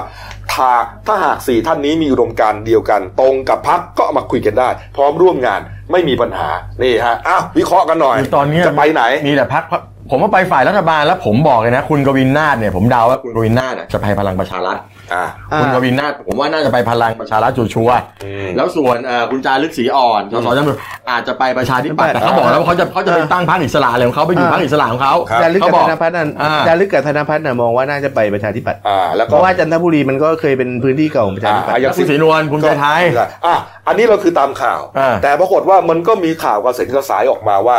[0.52, 0.70] ถ้า
[1.06, 5.60] ถ้าหากสี่ท่านนี้มีอุดมการณ์เดียวกัน ตรงกับพักก็เอามาคุยกันได้ พร้อมร่วมงาน
[5.92, 6.48] ไม่มีปัญหา
[6.82, 9.64] นี่ฮะอ้าววิเคราะห์กันหน่อยคือตอนเนี้ยจะไปไหนมีแต่พัก
[10.10, 14.78] ผมว่าไปฝ่ายรัฐบาลแล้วผมบอกเลยนะ คุณกวินนาถเนี่ยผมเดาว่าคุณกวินนาถเนี่ยจะไปพลังประชารัฐ
[15.14, 15.24] อ่า
[15.60, 20.76] คุณอ่ากวินน่าผมว่าน่าจะไปพลังประชารัฐชัวร์อืมๆแล้วส่วนเอ่อคุณจารึกศรีอ่อนสสจำนวน
[21.10, 33.02] อาจจะไปประชาธิปัตย์แต่เขาอ่าบอกแล้วว่าเขาจะเขาจะไปตั้งพรรคอิสระอะไรของเขาไปอยู่อ่าพรรคอิสระของเขาครับจารึกเขากับบอกธนพัฒน์น่ะอ่าจารึกกับธนพัฒน์น่ะมองว่าน่าจะไปประชาธิปัตย์อ่าแล้วเพก็ราะว่าจันทบุรีมันก็เคยเป็นพื้นที่เก่าของประชาธิปัตอ่าย์อย่างคุณศรีนวลภูมิใจไทย
[33.46, 37.78] อะอันนี้เราคือตามข่าวอ่าแต่ปรากฏว่ามันก็มีข่าวกระเซ็นกระสายออกมาว่า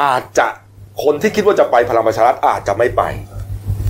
[0.00, 0.46] อาจจะ
[1.02, 3.02] คนที่คิดว่าจะไปพลังประชารัฐอาจจะไม่ไป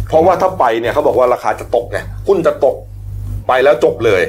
[0.08, 2.76] เพราะว่าถ้าไปเนี่ยเขาบอกว่าราคาจะตกไงหุ้นจะตก
[3.48, 4.22] ไปแล้วจบเลย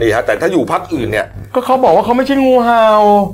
[0.00, 2.84] นี่ฮะแต่ถ้าอยู่พักอื่นเนี่ย ก็เขาบอกว่าเขาไม่ใช่งูเห่า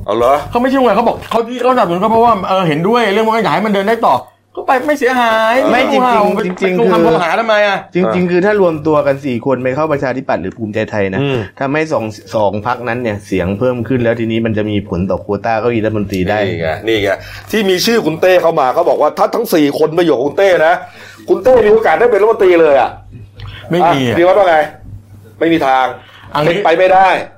[0.07, 4.14] เอาเหรอเขาไม่ใช่งูเห่าเขาบอกเขาที่เขาสนับสนุนก็เพราะว่าเออเห็นด้วยเรื่องว่าอยากให้มันเดินได้ต่อ
[4.59, 17.09] ก็ไปไม่เสียหายไม่จริงๆงูเห่าจริงๆไปคือทำข้อหาทำไมอะจริงๆคือถ้ารวมตัวกันสี่คนไปเข้าประชาธิปัตย์หรือภูมิใจไทยนะอืมทำให้สองสองพักนั้นเนี่ยเสียงเพิ่มขึ้นแล้วทีนี้มันจะมีผลต่อโควต้าเก้าอี้รัฐมนตรีได้นี่ไงนี่ไง
[17.51, 20.75] ที่มีชื่อคุณเต้เข้ามาเขาบอกว่าถ้าทั้งสี่คนไปอยู่กับคุณเต้นะ
[21.29, 22.90] คุณเต้มีโอกาสได้เป็นรัฐมนตรีเลยอะ
[23.71, 24.57] ไม่มีอะอะพี่วัดว่าไง
[25.38, 25.87] ไม่มีทาง
[26.35, 27.38] อันนี้เป็นไปไม่ได้อ่า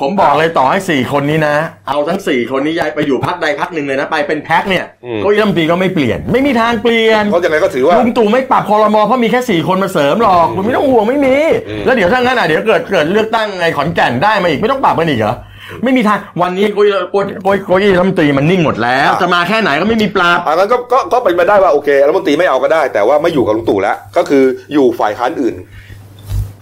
[0.00, 1.56] ผมบอกเลยต่อให้สี่คนนี้นะ
[1.88, 4.84] เอาทั้งสี่คนนี้ย้ายไปอยู่พักใดพักหนึ่งเลยนะ ไปเป็นแพ็คเนี่ย
[5.22, 11.36] เก็ยี่รัฐมนตรีก็ไม่เปลี่ยน ไม่มีทางเปลี่ยนเพราะยังไงก็ถือว่าลุงตู่ไม่ปรับคอรมอเพราะมีแค่สี่คนมาเสริมหรอกคุณไม่ต้องห่วงไม่มี
[11.68, 15.36] อืมแล้วเดี๋ยวถ้างั้นอะเดี๋ยวเกิดเกิดเลือกตั้งในขอนแก่นได้มาอีกไม่ต้องปรับกันอีกเหรอ
[15.84, 25.54] ไม่มีทางวันนี้โกุยโกุยโกุยโกุยรัฐมนตรีมันนิ่งหมดแล้ว จะมาแค่ไหนก็ไม่มีปรับอันนั้นก็ก็ก็เป็นไปได้ว่าโอเครัฐมนตรีไม่เอาก็ได้ แต่ว่าไม่อยู่กับลุงตู่แล้วก็คืออยู่ฝ่ายค้านอื่น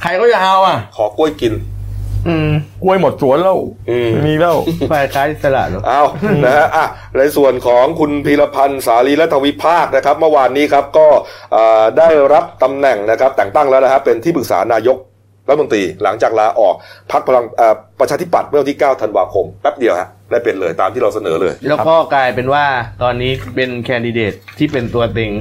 [0.03, 1.53] ใครก็จะเอาอะ ขอกล้วยกิน
[2.29, 2.51] อืม
[2.83, 3.59] กล้วยหมดสวนแล้ว
[3.91, 4.57] อืมไม่มีแล้ว
[4.93, 6.03] ฝ่ายค้านอิสระเหรอเอา
[6.45, 6.87] นะฮะอะ
[7.19, 11.07] ในส่วนของคุณพีรพันธ์สารีรัฐวิภาคนะครับ เมื่อวานนี้ครับก็
[11.53, 14.99] เอ่อได้รับตำแหน่งนะครับ แต่งตั้งแล้วนะครับเป็นที่ปรึกษานายก
[15.49, 16.75] รัฐมนตรีหลังจากลาออก
[17.13, 22.65] พักพลังเอ่อประชาธิปัตย์เมื่อวันที่ 9 ธันวาคมแป๊บเดียวฮะได้เป็นเลยตามที่เราเสนอเลย แล้วก็กลายเป็นว่า
[23.03, 25.33] ตอนนี้เป็นแคนดิเดตที่เป็นตัวเต็ง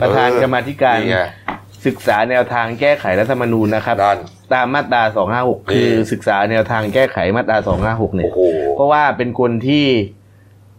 [0.00, 1.18] ประธานเออกรรมาธิการนี่ไง
[1.86, 4.18] ศึกษาแนวทางแก้ไขรัฐธรรมนูญนะครับ นั่น
[4.52, 5.02] ตามมาตรา
[5.36, 7.56] 256 คือศึกษาแนวทางแก้ไขมาตรา
[8.06, 8.40] 256 เนี่ย โอ้โห
[8.76, 9.86] เพราะว่าเป็นคนที่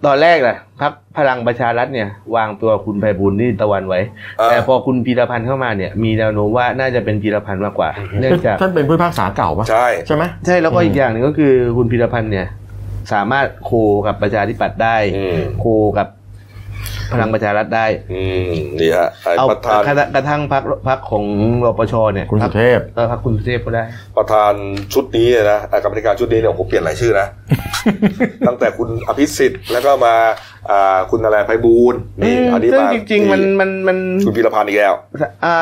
[0.06, 4.00] ตอนแรกนะพักพลังประชารัฐเนี่ย วางตัวคุณไพบูลย์นิติตะวันไว้
[4.40, 7.90] อ่า แต่พอคุณพีรพันธ์เข้ามาเนี่ย มีแนวโน้มว่าน่าจะเป็นพีรพันธ์มากกว่า
[8.20, 12.48] เนื่องจาก ท่านเป็นผู้พิพากษาเก่าปะใช่ ใช่ไหม ใช่แล้วก็อีกอย่างหนึ่งก็คือคุณพีรพันธ์เนี่ย
[13.14, 13.72] สามารถโค
[14.08, 15.66] กับประชาธิปัตย์ได้ อืม โค
[15.98, 16.08] กับ
[17.14, 21.24] พลังประชารัฐได้ อืมนี่ฮะไอ้เอาประธานกระกระทั่งพักพักของ
[21.66, 23.84] รปชเนี่ยคุณสุเทพเออพักคุณสุเทพก็ได้
[24.18, 24.54] ประธาน
[24.94, 27.28] ชุดนี้นะเอ่อกรรมธิการชุดนี้เนี่ยผมเปลี่ยนหลายชื่อนะ
[28.48, 30.14] ตั้งแต่คุณอภิสิทธิ์แล้วก็มา
[30.70, 34.94] อ่าคุณอะไรไพบูลย์นี่อันนี้ซึ่งมาจริงๆมันมันมันคุณพีรพันธ์อีกแล้ว
[35.46, 35.56] อ่า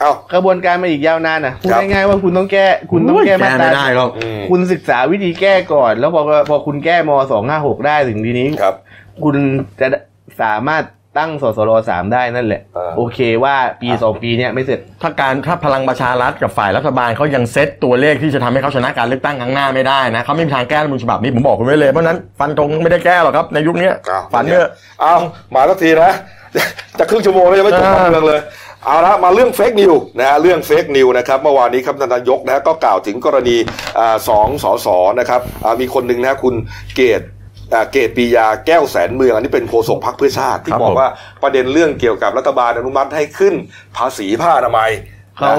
[0.00, 8.74] เอ้ากระบวนการมาอีกยาวนานอะพูดครับง่ายๆว่าคุณต้องแก้ คุณต้องแก้มาตราไม่ได้หรอกอืมคุณศึกษาวิธีแก้ก่อน แล้วพอพอคุณแก้มสองห้าหกได้ถึงทีนี้ครับ
[9.24, 9.36] คุณ
[9.80, 9.86] จะ
[10.40, 10.84] สามารถ
[11.18, 25.14] ตั้งสสรสามได้นั่นแหละอ่าโอเคว่าปีสองปีเนี้ยไม่เสร็จ ถ้าการถ้าพลังประชารัฐกับฝ่ายรัฐบาลเขายังเซตตัวเลขที่จะทำให้เขาชนะการเลือกตั้งครั้งหน้าไม่ได้นะเขาไม่มีทางแก้รัฐธรรมนูญฉบับนี้ผมบอกคุณไว้เลยเพราะฉะนั้นฟันธงไม่ได้แก้หรอกครับในยุคเนี้ยอ้าวฝันเนอะ เอา
[25.54, 26.12] มาสักทีนะ
[26.98, 28.40] จะครึ่งชั่วโมงแล้วยังไม่จบอ่าการเมืองเลย
[28.84, 33.56] เอาละมาเรื่องเฟกนิวนะฮะเรื่องเฟกนิวนะครับเมื่อวานนี้ครับท่านนายกนะฮะก็กล่าวถึงกรณี
[33.98, 36.54] อ่าสองสสนะครับอ่ามีคนหนึ่งนะฮะคุณ
[36.96, 37.41] เกตอ่า
[37.92, 41.10] เกตปียาแก้วแสนเมือง อันนี้เป็นโฆษกพรรคเพื่อชาติ ที่ครับบอกผมว่า
[41.42, 43.54] ประเด็นเรื่องเกี่ยวกับรัฐบาลอนุมัติให้ขึ้น
[43.96, 44.90] ภาษีผ้าอนามัย
[45.38, 45.54] เขา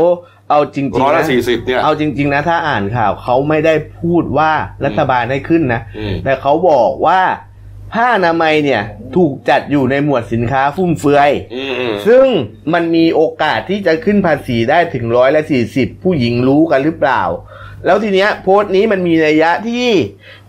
[0.49, 4.51] เอาจริงร้อยๆละนะสี่สิบเนี่ยเอาจริง ๆ นะ ถ้าอ่านข่าวเขาไม่ได้พูดว่า
[4.85, 7.21] รัฐบาลให้ขึ้นนะอืมแต่เขาบอกว่า
[7.93, 8.81] ผ้าอนามัยเนี่ย
[9.15, 12.25] ถูกจัดอยู่ในหมวดสินค้าฟุ่มเฟือยอืมอืมซึ่ง
[12.73, 17.21] มันมีโอกาสที่จะขึ้นภาษีได้ถึงร้อยละสี่สิบผู้หญิงรู้กันหรือเปล่า
[17.85, 19.87] แล้วทีเนี้ยโพสต์นี้มันมีนัยยะที่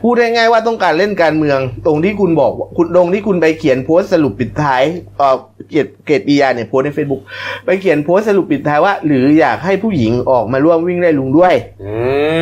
[0.03, 4.83] พูดง่ายๆว่าต้องการเล่นการเมือง ตรงที่คุณบอกว่าคุณตรงที่คุณไปเขียนโพสต์สรุปปิดท้าย
[5.19, 5.37] เอ่อ
[5.69, 7.23] เกียรติเกยรตปียาเนี่ยโพสต์ใน Facebook
[7.65, 11.93] ไปเขียนโพสต์สรุปปิดท้ายว่า หรืออยากให้ผู้หญิงออกมาร่วมวิ่งไล่ลุงด้วยอื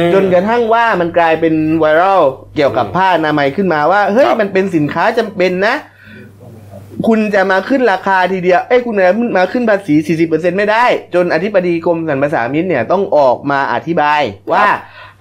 [0.02, 2.22] มจนกระทั่งว่ามันกลายเป็นไวรัล
[2.56, 5.76] เกี่ยวกับผ้าอนามัยขึ้นมาว่าเฮ้ยครับมันเป็นสินค้าจำเป็นนะ
[7.08, 9.94] คุณจะมาขึ้นราคาทีเดียว เอ้ยคุณจะมาขึ้นภาษี
[10.26, 10.84] 40%ไม่ได้
[11.14, 14.20] จนอธิบดีกรมสรรพสามิตเนี่ยต้องออกมาอธิบาย
[14.52, 14.66] ว่า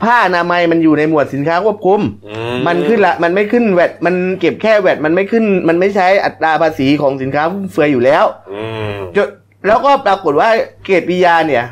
[0.03, 2.35] ผ้าอนามัยมันอยู่ในหมวดสินค้าควบคุมอื
[2.67, 9.27] มันขึ้นละ มันไม่ขึ้นแวดมันเก็บแค่แวดมันไม่ขึ้น มันไม่ใช้อัตราภาษีของสินค้าฟุ่มเฟือยอยู่แล้วอืมจน
[9.67, 10.49] แล้วก็ปรากฏว่า
[10.85, 11.65] เกตปิยาเนี่ย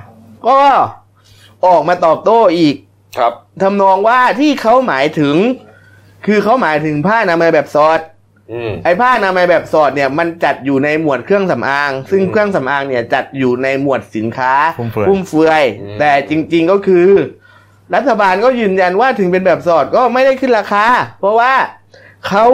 [0.47, 0.57] ก็
[1.65, 2.75] ออกมาตอบโต้อีก
[3.17, 5.35] ครับทำนองว่าที่เขาหมายถึง
[6.25, 8.18] คือเขาหมายถึงผ้าอนามัยแบบสอดอืม
[8.83, 17.07] ไอ้ผ้าอนามัยแบบสอดเนี่ยมันจัดอยู่ในหมวดเครื่องสำอาง ซึ่งอืมเครื่องสำอางเนี่ยจัดอยู่ในหมวดสินค้าฟุ่มเฟือยฟุ่มเฟือยอืมแต่จริง ๆก็คือ
[17.95, 20.85] รัฐบาลก็ยืนยันว่าถึงเป็นแบบสอดก็ไม่ได้ขึ้นราคา
[21.19, 21.53] เพราะว่า
[22.27, 22.45] เขา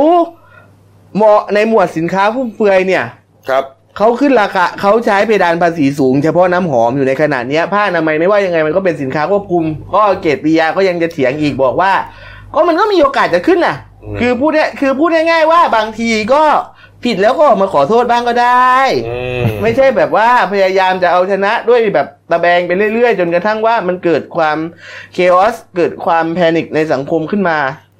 [1.15, 3.03] เหมาะในหมวดสินค้าฟุ่มเฟือยเนี่ย
[3.49, 3.63] ครับ
[3.97, 11.91] เขาขึ้นราคาเขาใช้เพดานภาษีสูง เฉพาะน้ำหอมอยู่ในขนาดเนี้ยผ้าอนามัยไม่ว่ายังไงมันก็เป็นสินค้าควบคุมก็เกตปียาก็ยังจะเถียงอีกบอกว่า
[12.53, 16.43] ก็มันก็มีโอกาสจะขึ้นน่ะอืม คือพูดเนี่ยคือพูดง่ายๆว่าบางทีก็
[17.03, 18.75] ผิดแล้วก็ออกมาขอโทษบ้างก็ได้
[19.07, 24.57] อืมไม่ใช่แบบว่าพยายามจะเอาชนะด้วยแบบตะแบงไปเรื่อยๆ จนกระทั่งว่ามันเกิดความ
[25.13, 27.59] เคออสเกิดความแพนิคในสังคมขึ้นมา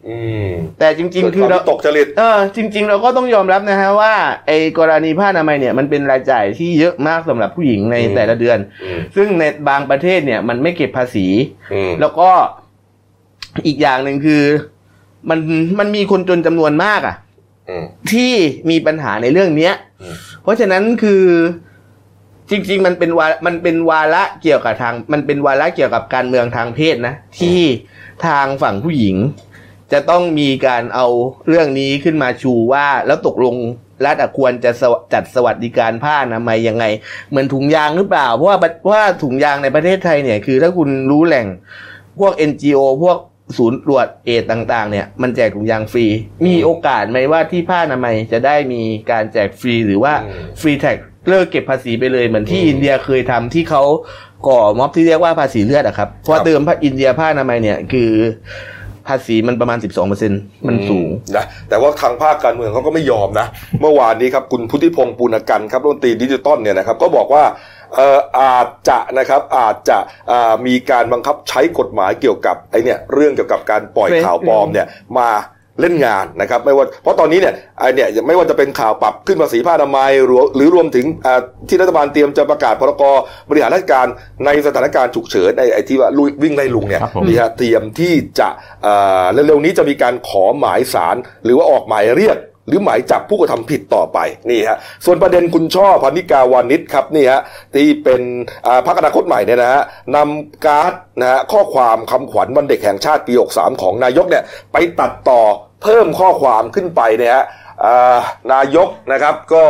[0.10, 4.14] อืมแต่จริง ๆ คือเราตกจริตเออจริง ๆ เราก็ต้องยอมรับนะฮะว่า
[4.48, 11.28] ไอ้กรณีผ้าอนามัยเนี่ยมันเป็นรายจ่ายที่เยอะมากสำหรับผู้หญิงในอืมแต่ละเดือนอืมซึ่งในบางประเทศเนี่ยมันไม่เก็บภาษี
[11.74, 12.30] อืมแล้วก็
[13.68, 14.44] อีกอย่างหนึ่งคือ
[15.30, 15.40] มัน
[15.80, 17.16] มันมีคนจนจำนวนมากอะ่ะ
[17.70, 18.34] อืมที่
[18.70, 21.24] มีปัญหาในเรื่องเนี้ยอืมเพราะฉะนั้นคือ
[22.50, 27.62] จริง ๆ มันเป็นวามันเป็นวาระเกี่ยวกับทาง มันเป็นวาระเกี่ยวกับการเมืองทางเพศนะ ที่
[28.26, 29.16] ทางฝั่งผู้หญิง
[29.94, 31.08] จะต้องมีการเอา
[31.48, 33.56] เรื่องนี้ขึ้นมาชูว่าแล้วตกลง
[34.06, 36.86] รัฐอะควรจะสวจัดสวัสดิการผ้าอนามัยยังไง
[37.30, 41.48] เหมือนถุงยางหรือเปล่า เพราะว่าเพราะว่าถุงยางในประเทศไทยเนี่ยคือถ้าคุณรู้แหล่ง
[42.20, 43.18] พวก NGO พวก
[43.58, 46.06] ศูนย์ตรวจเอดส์ต่างๆ เนี่ย มันแจกถุงยางฟรี
[46.46, 48.82] มีโอกาสไหมว่าที่ผ้าอนามัยจะได้มี
[49.12, 50.98] การแจกฟรีหรือว่าอืม free tax
[51.30, 53.84] เลิกเก็บภาษีไปเลยเหมือนที่อืมอินเดียเคยทำที่เขา
[54.48, 58.12] ก่อม็อบที่เรียกว่าภาษีเลือดอะครับเพราะครับเดิมผ้าอินเดียผ้าอนามัยเนี่ยคือ
[59.08, 60.32] ภาษีมันประมาณ 12เปอร์เซ็น
[60.68, 63.48] มันสูงนะแต่ว่าทางภาคการเมืองเขาก็ไม่ยอมนะ
[63.82, 67.44] เมื่อวานนี้ครับ คุณพุทธิพงษ์ปุณณกันต์ครับรัฐมนตรีดิจิตอลเนี่ยนะครับ ก็บอกว่า
[67.85, 69.98] เอ่ออาจจะนะครับอาจจะ
[70.32, 74.88] อ่ามีการบังคับใช้กฎหมายเกี่ยวกับไอเนี่ยเรื่องเกี่ยวกับการปล่อย fake ข่าวปลอมเนี่ย
[75.20, 75.30] มา
[75.82, 83.04] เล่นงานนะครับไม่ว่าเพราะตอนนี้เนี่ยไอเนี่ยไม่ว่าจะเป็นข่าวปรับขึ้นภาษีผ้าอนามัยหรือหรือรวมถึงอ่าที่รัฐบาลเตรียมจะประกาศพ.ร.ก.
[83.50, 84.08] บริหารราชการ
[84.46, 88.50] ในสถานการณ์ฉุกเฉินไอไอที่ว่าลุยวิ่งไล่ลุงเนี่ยครับผมนี่ฮะเตรียมที่จะ
[88.84, 97.42] เอ่อเร็วๆนี้จะมีการขอหมายสารหรือว่าออกหมายเรียก หรือหมายจับผู้กระทำผิดต่อไปนี่ฮะส่วนประเด็นคุณช่อพนิกาวานิชครับนี่ฮะ
[97.76, 98.22] ที่เป็น
[98.68, 99.84] อ่าพรรคอนาคตใหม่เนี่ยนะฮะ
[100.16, 105.42] นำการ์ดนะฮะข้อความคำขวัญวันเด็กแห่งชาติปี 63 ของนายกเนี่ยไปตัดต่อ
[105.84, 107.44] เพิ่มข้อความขึ้นไปเนี่ยฮะ
[107.86, 108.18] อ่า
[108.54, 109.66] นายกนะครับก็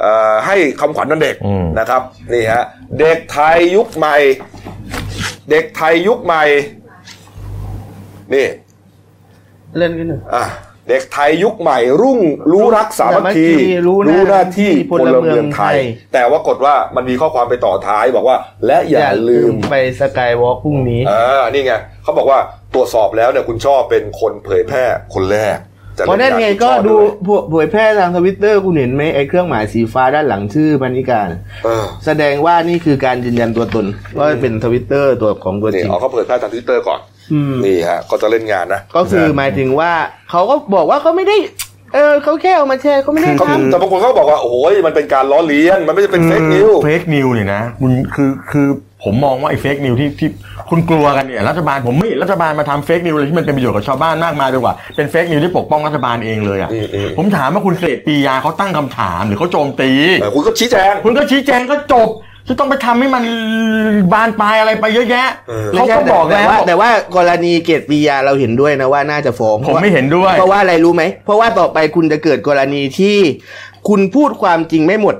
[0.00, 2.64] เอ่อให้คำขวัญวันเด็กอืมนะครับนี่ฮะ
[3.00, 4.16] เด็กไทยยุคใหม่
[5.50, 6.44] เด็กไทยยุคใหม่
[8.34, 8.46] นี่
[9.78, 10.44] เล่นกันหนึ่งอะ
[10.90, 13.46] เด็กไทยยุคใหม่รุ่งรู้รักสามัคคี
[13.86, 21.72] รู้หน้าหน้าที่ที่พลเมืองไทยพลเมืองไทย แต่ว่ากฏว่ามันมีข้อความไปต่อท้ายบอกว่า และอย่าลืมไปสกายวอล์กพรุ่งนี้อ่านี่ไง
[22.02, 22.38] เขาบอกว่า
[22.74, 25.56] ตรวจสอบแล้วเนี่ยคุณช่อเป็นคนเผยแพร่คนแรก
[26.00, 26.96] จะเพราะนั่นไงล่ก็คุณช่อดู
[27.36, 31.28] วยเผยแพร่ทางทวิตเตอร์คุณเห็นไหมไอ้เครื่องหมายสีฟ้าด้านหลังชื่อพันิการ
[31.64, 33.86] เออแสดงว่านี่คือการยืนยันตัวตน
[34.18, 37.00] ว่าเป็นทวิตเตอร์ตัวของตัวจริงนี่เอาเขาเผยแพร่ทางทวิตเตอร์ก่อน
[37.32, 39.92] อืมนี่ฮะก็จะเล่นงานนะก็คือหมายถึงว่า
[40.30, 41.36] เขาก็บอกว่าเขาไม่ได้
[41.94, 48.68] เออเขาแค่เอามาแชร์เขาไม่ได้เขาทำแต่บางคนเขาบอกว่าโอ้ยมันเป็นการล้อเลียนมันไม่ใช่เป็น fake news fake news เนี่ยนะคุณคือคือ
[49.04, 50.28] ผมมองว่าไอ้ fake news ที่ที่
[50.70, 62.10] คุณกลัวกันเนี่ยรัฐบาลผมไม่เห็นรัฐบาลมาทำ fake news เลยที่มันเป็นประโยชน์กับชาวบ้านมากมายดีกว่าเป็น fake news ที่ปกป้องรัฐบาลเองเลยอะอืมอืมผมถามว่าคุณเกรดปียาเขาตั้งคำถามหรือเขาโจมตี เออคุณก็ชี้แจง คุณก็ชี้แจงก็จบ
[62.48, 63.24] จะต้องไปทำให้มัน
[64.12, 73.16] บานปลายอะไรไปเยอะแยะเออ เขาก็บอกแต่แล้วว่าแต่ว่ากรณีเกตปียาเราเห็นด้วยนะว่าน่าจะฟ้องผมไม่เห็นด้วย เพราะว่าอะไรรู้ไหมเพราะว่าต่อไปคุณจะเกิดกรณีที่
[73.88, 75.14] คุณพูดความจริงไม่หมด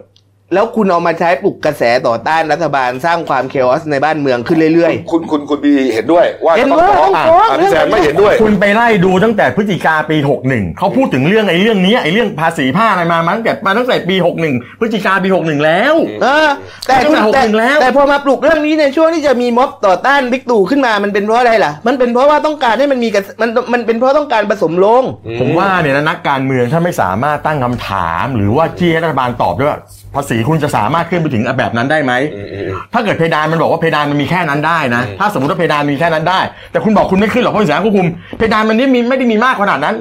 [0.55, 10.17] แล้วคุณเอามาใช้ปลุกกระแสต่อต้านรัฐบาลสร้างความเคออสในบ้านเมืองขึ้นเรื่อยคุณคุณคุณบีเห็นด้วย ว่าๆเห็นจะว่าต้องฟ้องต้องฟ้องอะพี่แซมไม่เห็นด้วย คุณไปไล่ดูตั้งแต่พฤศจิกาปี
[10.49, 14.17] 61เขาพูดถึงเรื่องไอ้เรื่องนี้ไอ้เรื่องภาษีผ้าอะไรมามาตั้งแต่มาตั้งแต่ปี
[14.49, 16.49] 61พฤศจิกาปี 61 แล้วเออ
[16.87, 25.03] แต่ตั้งแต่แต่61แล้ว แต่พอมาปลุกเรื่องนี้ในช่วงที่จะมีม็อบต่อต้านบิ๊กตู่ขึ้นมามันเป็นเพราะอะไรล่ะ มันเป็นเพราะว่าต้องการให้มันมีกระมันมันเป็นเพราะต้องการผสมลง
[25.41, 29.81] ผมว่าเนี่ยนะนักการเมืองถ้าไม่สามารถตั้งคำถาม หรือว่าที่ให้รัฐบาลตอบด้วยว่า
[30.15, 36.41] ภาษีคุณจะสามารถขึ้นไปถึงแบบนั้นได้ไหมอืมอืมอืมถ้าเกิดเพดานมันบอกว่าเพดานมันมีแค่นั้นได้นะ ถ้าสมมติว่าเพดานมีแค่นั้นได้
[36.73, 38.07] แต่คุณบอกคุณไม่ขึ้นหรอกเพราะสินค้าควบคุม
[38.39, 39.97] เพดานมันนี่มีไม่ได้มีมากขนาดนั้น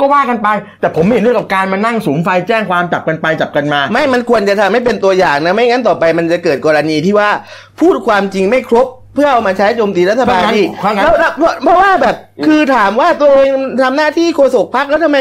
[0.00, 0.48] ก็ว่ากันไป
[0.80, 7.28] แต่ผมไม่เห็นด้วยกับการมานั่งสูงไฟแจ้งความจับกันไปจับกันมา ไม่มันควรจะทำให้เป็นตัวอย่างนะ ไม่งั้นต่อไปมันจะเกิดกรณีที่ว่า
[7.80, 12.16] พูดความจริงไม่ครบเพื่อเอามาใช้โจมตีรัฐบาลเพราะงั้นอีกเพราะงั้นแล้วแล้วเพราะเพราะว่าแบบ
[12.46, 13.48] คือถามว่าตัวเอง
[13.82, 15.18] ทำหน้าที่โฆษกพักแล้วทำไม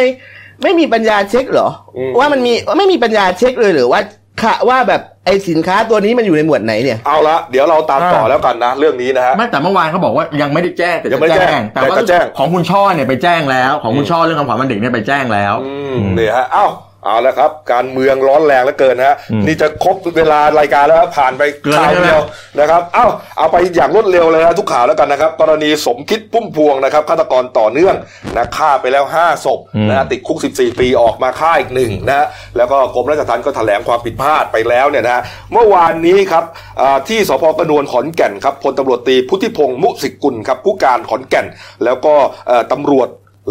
[0.64, 4.00] ไม่มีปัญญาเช็คเหรออมว่ามันมีไม่มีปัญญาเช็คเลยหรือว่า
[4.44, 16.66] ค่ะว่าแบบไอสินค้าตัวนี้มันอยู่ในหมวดไหนเนี่ย เอาละเดี๋ยวเราตามต่ออ่าแล้วกันนะ เรื่องนี้นะฮะไม่แต่เมื่อวานเขาบอกว่ายังไม่ได้แจ้งแต่ยัจะงไม่ได้แจ้งแต่ว่าแต่จะแจ้งของคุณช่อเนี่ยไปแจ้งแล้ว ของคุณช่อเรื่องคำขวัญวันเด็กเนี่ยไปแจ้งแล้วอืมนี่ฮะเอ้า
[17.10, 22.24] เอาละครับ การเมืองร้อนแรงเหลือเกินฮะอืมนี่จะครบเวลารายการแล้วครับผ่านไปเกินข่าวแล้วใช่ไหมเดียว
[22.60, 27.96] นะครับเอ้าเอาไปอย่างรวดเร็วเลยนะทุกข่าวแล้วกันนะครับ กรณีสมคิดพุ่มพวงนะครับฆาตกรต่อเนื่อง
[28.36, 32.26] นะฆ่าไปแล้ว 5ศพนะฮะติดคุก 14 ปีออกมาฆ่าอีกหนึ่งนะฮะ
[32.58, 35.22] แล้วก็กรมราชทัณฑ์ก็แถลงความผิดพลาดไปแล้วเนี่ยนะฮะ
[35.54, 36.44] เมื่อวานนี้ครับ
[36.82, 41.46] อ่าที่สภ.กระนวนขอนแก่นครับพลตำรวจตรีพุทธิพงศ์มุสิกุลครับผู้การขอนแก่น
[41.84, 42.14] แล้วก็
[42.48, 43.10] เอ่อตำรวจ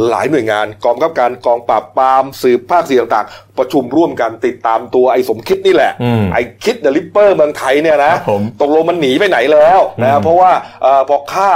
[0.09, 10.51] หลายหน่วยงานกองกำกับการกองปราบปรามสืบภาคสี่ต่างๆ ประชุมร่วมกันติดตามตัวไอ้สมคิดนี่แหละอืมไอ้คิด the Ripper เมืองไทยเนี่ยนะครับผมตกลงมันหนีไปไหนแล้วนะอืมเพราะว่า
[10.83, 11.51] เอ่อพอฆ่า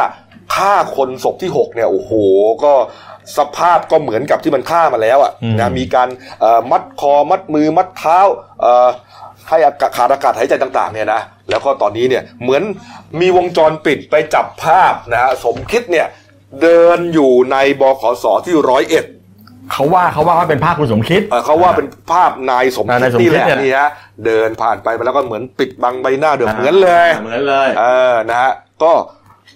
[0.54, 2.12] ฆ่าคนศพที่6เนี่ยโอ้โห
[2.64, 2.72] ก็
[3.38, 6.08] สภาพก็เหมือนกับที่มันฆ่ามาแล้วอะนะมีการ
[6.40, 8.18] เอ่อมัดคอมัดมือมัดเท้า
[8.60, 8.88] เอ่อ
[9.48, 12.62] ให้อากาศขาดอากาศหายใจต่างๆเนี่ยนะแล้วก็ตอนนี้เนี่ยเหมือน
[13.20, 16.06] มีวงจรปิดไปจับภาพนะฮะสมคิดเนี่ย
[16.62, 19.04] เดินอยู่ในบขสที่ร้อยเอ็ด
[19.72, 23.90] เขาว่าเขาว่าว่าเป็นภาพคุณสมคิดเอ่อเขาว่าเป็นภาพนายสมอ่าคินาดยสมนี่คิแหดละเนี่ยนี่ฮะ
[24.26, 28.92] เดินผ่านไปแล้วก็เหมือนปิดบังใบหน้าเดิมเหมือนเลยเหมือนเลยเออนะฮะก็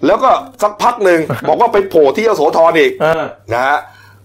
[0.06, 0.30] แล้วก็
[0.62, 3.78] สักพักหนึ่งบอกว่าไปโผล่ที่ยโสธรอีกเออนะฮะ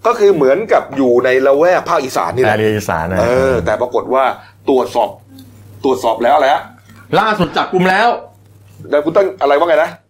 [0.06, 4.24] ก็คือเหมือนกับอยู่ในละแวกภาคอีสานนี่แหแอละเรียอีสานนะเออ แต่ปรากฏว่า
[4.70, 5.10] ตรวจสอบ
[5.84, 6.62] ตรวจสอบแล้วอะไรฮะ
[7.20, 8.10] ล่าสุดจับกลุ่มแล้ว
[8.90, 10.01] แต่คุณต้นอะไรว่าไงนะจับ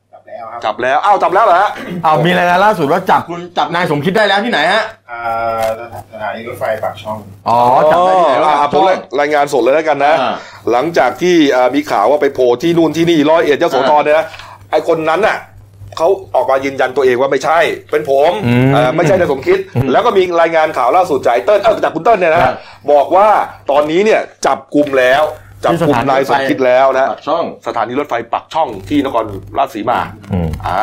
[0.42, 1.70] แล้วครับจับแล้ว อ้าวจับแล้วเหรอฮะ
[2.04, 5.22] เอามีรายงานล่าสุดว่าจับคุณจับนายสมคิดได้แล้วที่ไหนฮะ อ่า
[6.12, 7.58] สถานีรถไฟปากช่อง อ๋อ
[7.92, 8.84] จับได้ที่ไหนอ๋ออ่าผม
[9.20, 10.34] รายงานสดเลยแล้วกันนะ อ่า
[10.72, 14.26] หลังจากที่อ่ามีข่าวว่าไปโผล่ที่นู่นที่นี่ร้อยเอ็ดยโสธรเนี่ยนะ
[14.72, 15.38] ไอคนนั้นน่ะ
[15.98, 17.60] เขาออกมายืนยันตัวเองว่าไม่ใช่
[17.92, 22.54] เป็นผมอืมเอ่อไม่ใช่นายสมคิดอืมแล้วก็มีรายงานข่าวล่าสุดจากไอ้เติ้ลเออจากคุณเติ้ลเนี่ยนะครับ
[22.92, 23.28] บอกว่า
[23.72, 25.24] ตอนนี้เนี่ยจับกลุ่มแล้ว
[25.64, 29.26] จับที่กลุ่มสถานีนายสมคิดแล้วนะปากช่องสถานีรถไฟปักช่องที่นคร
[29.58, 30.00] ราชสีมา
[30.32, 30.82] อืมอ่า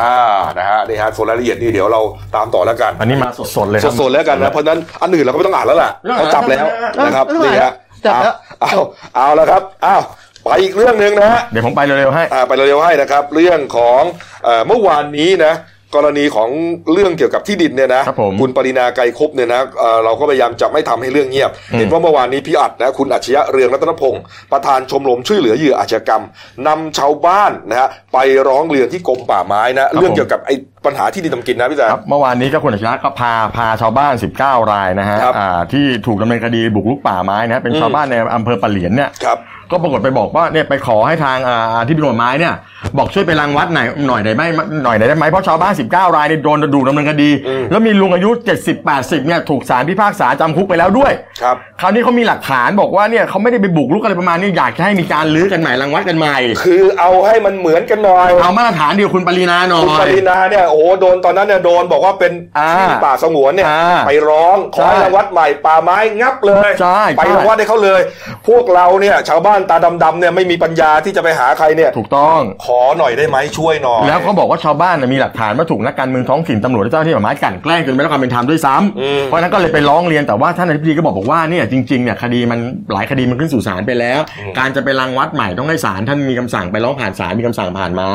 [0.57, 2.01] นะฮะนี่ฮะส่วนรายละเอียดนี่เดี๋ยวเรา
[2.35, 6.65] ตามต่อแล้วกัน อันนี้มาสดๆเลยครับสดๆแล้วกันนะเพราะฉะนั้นอันอื่นเราก็ไม่ต้องอ่านแล้วล่ะไม่ต้องอ่านเขาจับแล้ว
[6.95, 7.73] แล้วนะครับไม่ต้องอ่านนี่ฮะ
[8.05, 8.73] จับแล้วเอา
[9.15, 10.01] เอาเอาแล้วครับอ้าว
[10.43, 14.01] ไปอีกเรื่องหนึ่งนะฮะเดี๋ยวผมไปเร็วๆให้อ่าไปเร็วๆให้นะครับ เรื่องของ
[14.43, 15.53] เอ่อเมื่อวานนี้นะ
[15.95, 16.49] กรณีของ
[16.93, 24.21] เรื่องเกี่ยวกับที่ดินเนี่ยนะครับผมณปรินาไกรคุปเนี่ยนะเอ่อเราก็พยายามจะไม่ทำให้เรื่องเงียบอืมเห็นว่าเมื่อวานนี้พี่อัดนะคุณอัจฉริยะเรืองรัตนพงศ์
[24.51, 26.23] ประธานชมรมช่วยเหลือเหยื่ออาชญากรรม
[26.67, 39.37] นำชาวบ้านนะฮะไปร้องเรียนที่กรมป่าไม้นะเรื่องเกี่ยวกับไอ้ปัญหาที่ดินทำกินนะพี่แจ๊ครับเมื่อวานนี้ก็คุณอัจฉริยะก็พาพาชาวบ้าน 19 รายนะฮะครับอ่าที่ถูกดำเนินคดีบุกรุกป่าไม้นะฮะเป็นอืมชาวบ้านในอำเภอปะเหลียนเนี่ยครับ
[39.71, 42.53] ก็ปรากฏไปบอกว่าเนี่ยไปขอให้ทางอ่าที่ดินกฎหมายเนี่ย
[42.97, 44.43] บอกช่วยไปรังวัดหน่อยหน่อยได้ไหม
[44.83, 48.29] หน่อยได้ไหมเพราะชาวบ้าน 19 รายเนี่ยโดนดูดำเนินคดีอืมแล้วมีลุงอายุ
[48.59, 68.01] 70 80 เนี่ยถูกศาลพิพากษาจำคุกไปแล้วด้วย ครับ คราวนี้เขามีหลักฐานบอกว่าเนี่ยเขาไม่ได้ไปบุกรุกอะไรประมาณนี้อยากจะให้มีการลื้อกันใหม่รังวัดกันใหม่ คือเอาให้มันเหมือนกันหน่อยเอามาตรฐานเดียวคุณปรินาหน่อคุณปยรินาเนี่ยโอ้โหโดนตอนนั้นเนี่ยโดนบอกว่าเป็นอ่าที่ป่าสงวนเนี่ยอ่าไปร้องขอให้ใช่รังวัดใหม่ป่าไม้งับเลยใช่ไปใช่รังวัดให้เขาเลย
[68.47, 82.59] พวกเราเนี่ยชาวบ้านตาดำๆเนี่ยไม่มีปัญญาที่จะไปหาใครเนี่ยถูกต้องขอหน่อยได้ไหมช่วยหน่อยแล้วเขาบอกว่าชาวบ้านน่ะมีหลักฐานว่าถูกนักการเมืองท้องถิ่นตำรวจและเจ้าหน้าที่ป่าไม้กลั่นแกล้งจนไม่ได้ความเป็นธรรมด้วยซ้อืมำเพราะฉะนั้นก็เลยไปร้องเรียนแต่ว่าท่านอธิบดีก็บอกบอกว่าเนี่ยจริงๆเนี่ยคดีมัน
[82.93, 84.19] หลายคดีมันขึ้นสู่ศาลไปแล้ว
[84.59, 88.07] การจะไปรังวัดใหม่ต้องให้ศาลท่านมีคำสั่งไปร้องผ่านศาลมีคำสั่งผ่านมา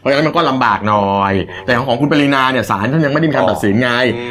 [0.00, 1.32] เพราะฉะนั้นมันก็ลำบากหน่อย
[1.66, 3.90] แต่ของของคุณปรินาเนี่ยศาลท่านยังไม่ได้มีคำตัดสินไง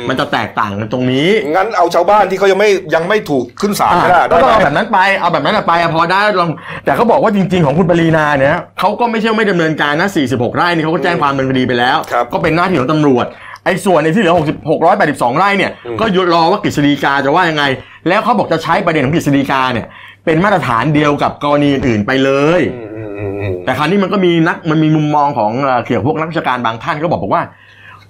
[0.09, 6.49] มันจะแตกต่างกันตรงนี้งั้นเอาชาวบ้านที่เขายังไม่ยังไม่ถูกขึ้นศาลก็ได้ก็ต้องเอาได้แบบนั้นไปเอาแบบนั้นไปอะพอได้ลอง
[6.85, 13.25] แต่เขาบอกว่าจริง ๆ ของคุณปรีนาเนี่ยเขาก็ไม่ใช่ไม่ดำเนินการนะ 46 ไร่นี่เขาก็แจ้งความดำเนินคดีไปแล้วครับก็เป็นหน้าที่ของตำรวจ
[13.65, 17.63] ไอ้ส่วนในที่เหลือ60 682 ไร่เนี่ยอืมก็รอว่ากฤษฎีกาจะว่ายังไง
[18.07, 19.87] แล้วเขาบอกจะใช้ประเด็นของกฤษฎีกาเนี่ย
[20.25, 27.43] เป็นมาตรฐานเดียวกับกรณีอื่นๆไปเลยอืมอืมอืมอืมแต่คราวนี้มันก็มีนักมันมีมุมมองของเอ่อเกี่ยวกับพวกนักวิชาการบางท่านก็บอกบอกว่า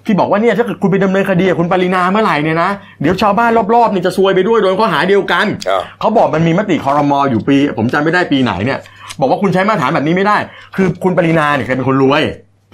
[0.06, 2.70] ที่บอกว่าเนี่ยถ้าเกิดคุณไปดำเนินคดีกับคุณปรินาเมื่อไหร่เนี่ยนะ
[3.02, 8.78] เดี๋ยวชาวบ้านรอบๆนี่จะซวยไปด้วยโดนข้อหาเดียวกันครับเขาบอกมันมีมติคอรมออยู่ปี ผมจำไม่ได้ปีไหนเนี่ย
[9.20, 10.36] บอกว่าคุณใช้มาตรฐานแบบนี้ไม่ได้
[10.76, 12.22] คือคุณปรินาเนี่ยแกเป็นคนรวย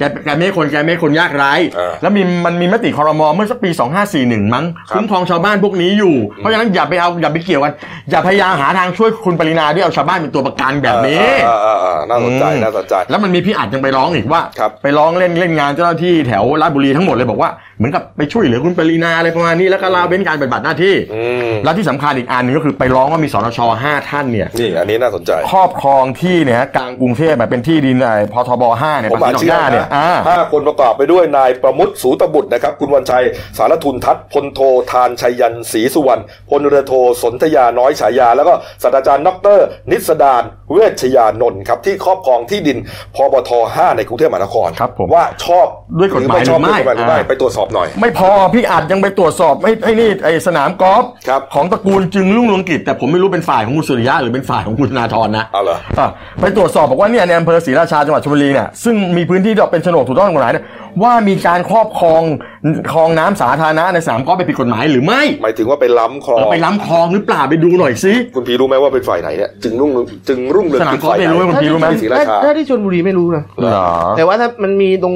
[0.03, 3.71] แกแกไม่ใช่คนแกไม่ใช่คนยากไร้เออแล้วมีมันมีมติคอรมอเมื่อสักปี
[4.13, 7.73] 2541 มั้งครับคุ้มครองชาวบ้านพวกนี้อยู่ เพราะฉะนั้นอย่าไปเอาอย่าไปเกี่ยวกัน
[8.11, 29.92] อย่าพยายามหาทางช่วยคุณปรินาด้วยเอาชาวบ้านเป็นตัวประกันแบบนี้อ่าอ่าอ่าน่าสนใจอืมน่าสนใจ แล้วมันมีพี่อัดยังไปร้องอีกว่าครับไปร้องเล่นเล่นงานเจ้าหน้าที่แถวราชบุรีทั้งหมดเลยบอกว่าเหมือนกับไปช่วยเหลือคุณปรินาอะไรประมาณนี้แล้วก็ลาเว้นการปฏิบัติหน้าที่อืมและที่สำคัญอีกอันหนึงก็คือไปร้องว่ามีสนชห้าท่านเนี่ยนี่อันนี้น่าสนใจครอบครองที่เนี่ยฮะกลางกรุงเทพแบบเป็นที่ดินไอ้พทบห้าเนี่ยผมปาอ่านกชื่อหน้านะเนี่ยอ่า
[30.27, 33.25] ห้าคนประกอบไปด้วยนายประมุตสูตบุตรนะครับ คุณวันชัย
[33.59, 34.61] สารทุนทัศน์พลโท
[34.93, 39.59] ทานชัยยันศรีสุวรรณพลเรือโทสนธยาน้อยฉายา แล้วก็ศาสตราจารย์ดร
[39.91, 42.79] นิสดานเวชยานนท์ครับที่ครอบครองที่ดิน
[43.15, 45.67] พบท5ในกรุงเทพมหานครครับผมว่าชอบ
[45.99, 56.09] ด้วยกฎหมายรือไม่ชอบหรือไม่ด้วยกฎหมายหรือไม่อ่าไปตรวจสอบหน่อย ไม่พอพี่อาจยังไปตรวจสอบให้ให้นี่ไอสนามกอล์ฟครับของตระกูลจึงรุ่งเรืองกิจ แต่ผมไม่รู้เป็นฝ่ายของคุณสุริยะหรือเป็นฝ่ายของคุณธนาธรนะเอาเหรออะ
[56.41, 60.65] ไปตรวจสอบบอกว่าเนี่ยในอำเภอศรีราชาจังหวัดชลบุรีเนี่ยซึ่งมีพื้นที่ที่เป็นโฉนดถูกต้องกฎหมายเนี่ย
[61.03, 62.23] ว่ามีการครอบครอง
[62.93, 69.91] คลองน้ำสาธารณะในสนามกอล์ฟไปผิดกฎหมายหรือไม่ หมายถึงว่าไปล้ำคลอเองอไปล้ำคลองหรือเปล่าไปดูหน่อยสิคุณพีรู้ไหมว่าเป็นฝ่ายไหนเนี่ยจึงรุ่ง
[70.29, 75.15] จึงรุ่งเรืองสนามกิจกอล์ฟฝ่ายไม่รู้ไหมคุณพีรู้ไหมที่ศรีราชาถ้าที่ชลบุรีไม่รู้นะเหรอแต่ว่าถ้ามันมีตรง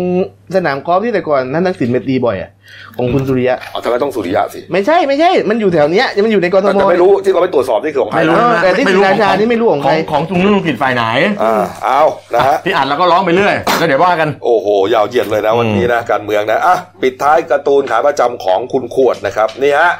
[0.56, 2.50] สนามกอล์ฟที่แต่ก่อนท่านทักษิณไปตีบ่อยอะ
[2.96, 11.04] ของคุณสุริยะเอาทำไมต้องสุริยะสิ ไม่ใช่ไม่ใช่ มันอยู่แถวเนี้ยมันอยู่ในกรทแต่มแต่ไม่รู้ที่เราไปตรวจสอบนี่คือของใครไม่รู้นะนะแต่ที่ศรีราชานี่ไม่รู้ของใคร ของจึงรุ่งเรืองกิจฝ่ายไหน
[11.42, 12.02] อ่าเอา
[12.34, 19.92] นะฮะพี่อัดแล้วก็ร้องไปเรื่อยแล้วเดี๋ยวว่ากัน โอ้โห ยาวเหยียดเลยนะวันนี้นะการเมืองนะ อะ ปิดท้ายการ์ตูนขาประจำของคุณขวดนะครับนี่ฮะ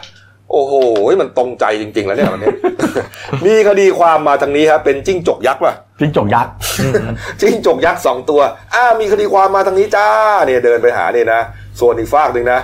[0.53, 0.73] โอ้โห
[1.21, 2.49] มันตรงใจจริง ๆ แล้วเนี่ยวันนี้
[3.47, 6.53] มีคดีความมาทางนี้ครับเป็นจิ้งจกยักษ์ป่ะจิ้งจกยักษ์
[7.41, 8.41] จิ้งจกยักษ์สองตัว
[8.75, 10.09] อ่ามีคดีความมาทางนี้จ้า
[10.47, 11.41] เนี่ยเดินไปหาเนี่ยนะ
[11.81, 12.61] ส่วนอีกฝากหนึ่งนะ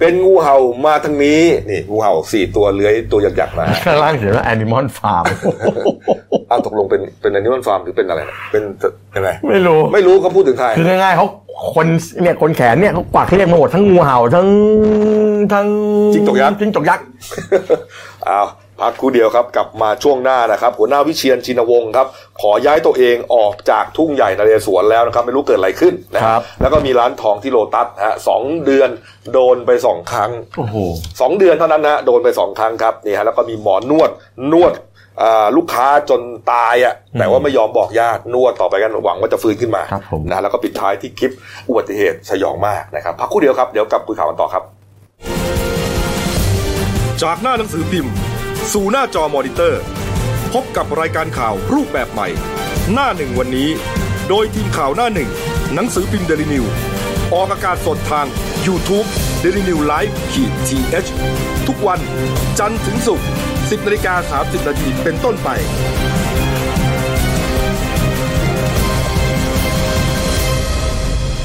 [0.00, 0.56] เป็นงูเห่า
[0.86, 5.24] มาทางนี้นี่งูเห่าสี่ตัวเลื้อยตัวยักษ์ๆมาข้างล่างเขียนว่า Animal Farm
[6.50, 8.62] อ้าวตกลงเป็นเป็นอนิมอลฟาร์มหรือเป็นอะไรนะเป็น
[9.16, 11.26] ยังไงไม่รู้ไม่รู้เขาพูดถึงใครคือง่ายๆเขา
[11.72, 11.86] คน
[12.22, 14.48] เนี่ยคนแขนเนี่ยเขากวักเรียกมาหมดทั้งงูเห่าทั้ง
[15.52, 15.68] ทั้ง
[16.12, 17.04] จิ้งจกยักษ์ จิ้งจกยักษ์
[18.28, 18.48] อ้าว
[18.82, 22.06] พักครู่เดียวครับกลับมาช่วงหน้านะครับ หัวหน้าวิเชียนชินวงศ์ครับ
[22.40, 28.90] ขอย้ายตัวเองออกจากทุ่งใหญ่นเรศวรแล้วนะครับ ไม่รู้เกิดอะไรขึ้นนะครับ แล้วก็มีร้านทองที่โลตัสฮะสองเดือน
[29.32, 30.76] โดนไปสองครั้งโอ้โห
[31.20, 34.10] สองเดือนเท่านั้นนะโดนไปสองครั้งครับนี่ฮะแล้วก็มีหมอนวด
[34.52, 34.87] นวดอ่า
[35.56, 36.20] ลูกค้าจน
[36.52, 41.32] ตายอะแต่ว่าไม่ยอมบอกญาตินวดต่อไปกันหวังว่าจะฟื้นขึ้นมาครับผมนะแล้วก็ปิดท้ายที่คลิป
[41.68, 44.62] อุบัติเหตุสยองมากนะครับพักครู่เดียวครับเดี๋ยวกลับคุยข่าวกันต่อครับ
[47.22, 48.12] จากหน้าหนังสือพิมพ์
[48.72, 49.80] สู่หน้าจอมอนิเตอร์
[50.52, 52.28] พบกับรายการข่าวรูปแบบใหม่
[52.92, 53.68] หน้าหนึ่งวันนี้
[54.28, 55.30] โดยทีมข่าวหน้าหนึ่ง
[55.74, 56.64] หนังสือพิมพ์เดลินิวส์
[57.34, 58.26] ออกอากาศสดทาง
[58.68, 58.98] y o u t u
[59.40, 62.00] เด d ิวิวไลฟ์ขีดทีเทุกวัน
[62.58, 65.48] จันทร์ถึงศุกร์10นาฬิกา30นาทีเป็นต้นไป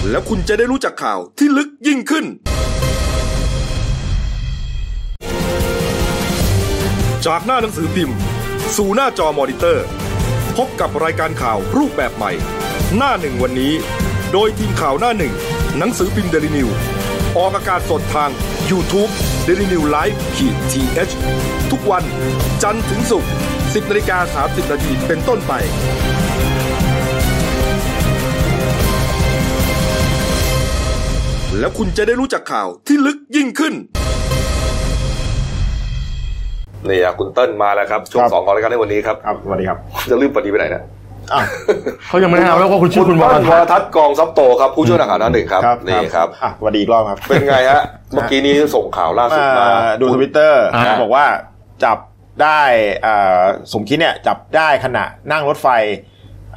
[0.10, 2.26] แล้วคุณจะได้รู้จักข่าวที่ลึกยิ่งขึ้น
[7.26, 8.18] จากหน้าหนังสือพิมพ์
[8.78, 9.86] สู่หน้าจอมอนิเตอร์
[10.58, 12.32] พบกับรายการข่าวรูปแบบใหม่
[12.98, 13.74] หน้าหนึ่งวันนี้
[14.34, 15.34] โดยทีมข่าวหน้าหนึ่ง
[15.78, 16.70] หนังสือพิมพ์เดลิวิว
[17.38, 18.30] ออกอากาศสดทาง
[18.70, 19.02] y o u t u
[19.44, 22.04] เด d ิวิวไลฟ์ขีดทีเทุกวัน
[22.64, 23.30] จันทร์ถึงศุกร์
[23.60, 25.54] 10นาฬิกา30นาทีเป็นต้นไป
[31.60, 33.74] แล้วคุณจะได้รู้จักข่าวที่ลึกยิ่งขึ้น
[36.90, 39.78] นี่อะคุณเติ้ลมาแล้วครับช่วงครับสองของรายการในวันนี้ครับครับสวัสดีครับ
[40.12, 41.03] จะลืมปฏิไปไหนนะอ้าว
[42.08, 51.26] เขายังไม่ได้เอาแล้วว่าคุณชื่อคุณวรเติ้ลวทัรศน์ทัศน์กองซับโตครับผู้ช่วยนักข่าวหน้าหนึ่งครับนี่ครับอะสวัสดีอีกรอบครับ เป็นไงฮะเมื่อกี้นี้ส่งข่าวล่าสุดมามาดูทวิตเตอร์อ่าบอกว่า
[51.84, 51.98] จับ
[52.44, 52.62] ได้
[53.06, 53.42] อ่า
[53.74, 55.68] สมคิดเนี่ยจับได้ขณะนั่งรถไฟ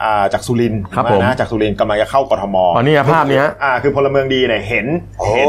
[0.02, 4.86] อ่าจากสุรินทร์ครับผมนะจากสุรินทร์กำลังจะเข้ากทมอ๋อนี่ไงภาพนี้ฮะอ่าคือพลเมืองดีเนี่ยเห็น
[5.18, 5.46] โอ้เห็น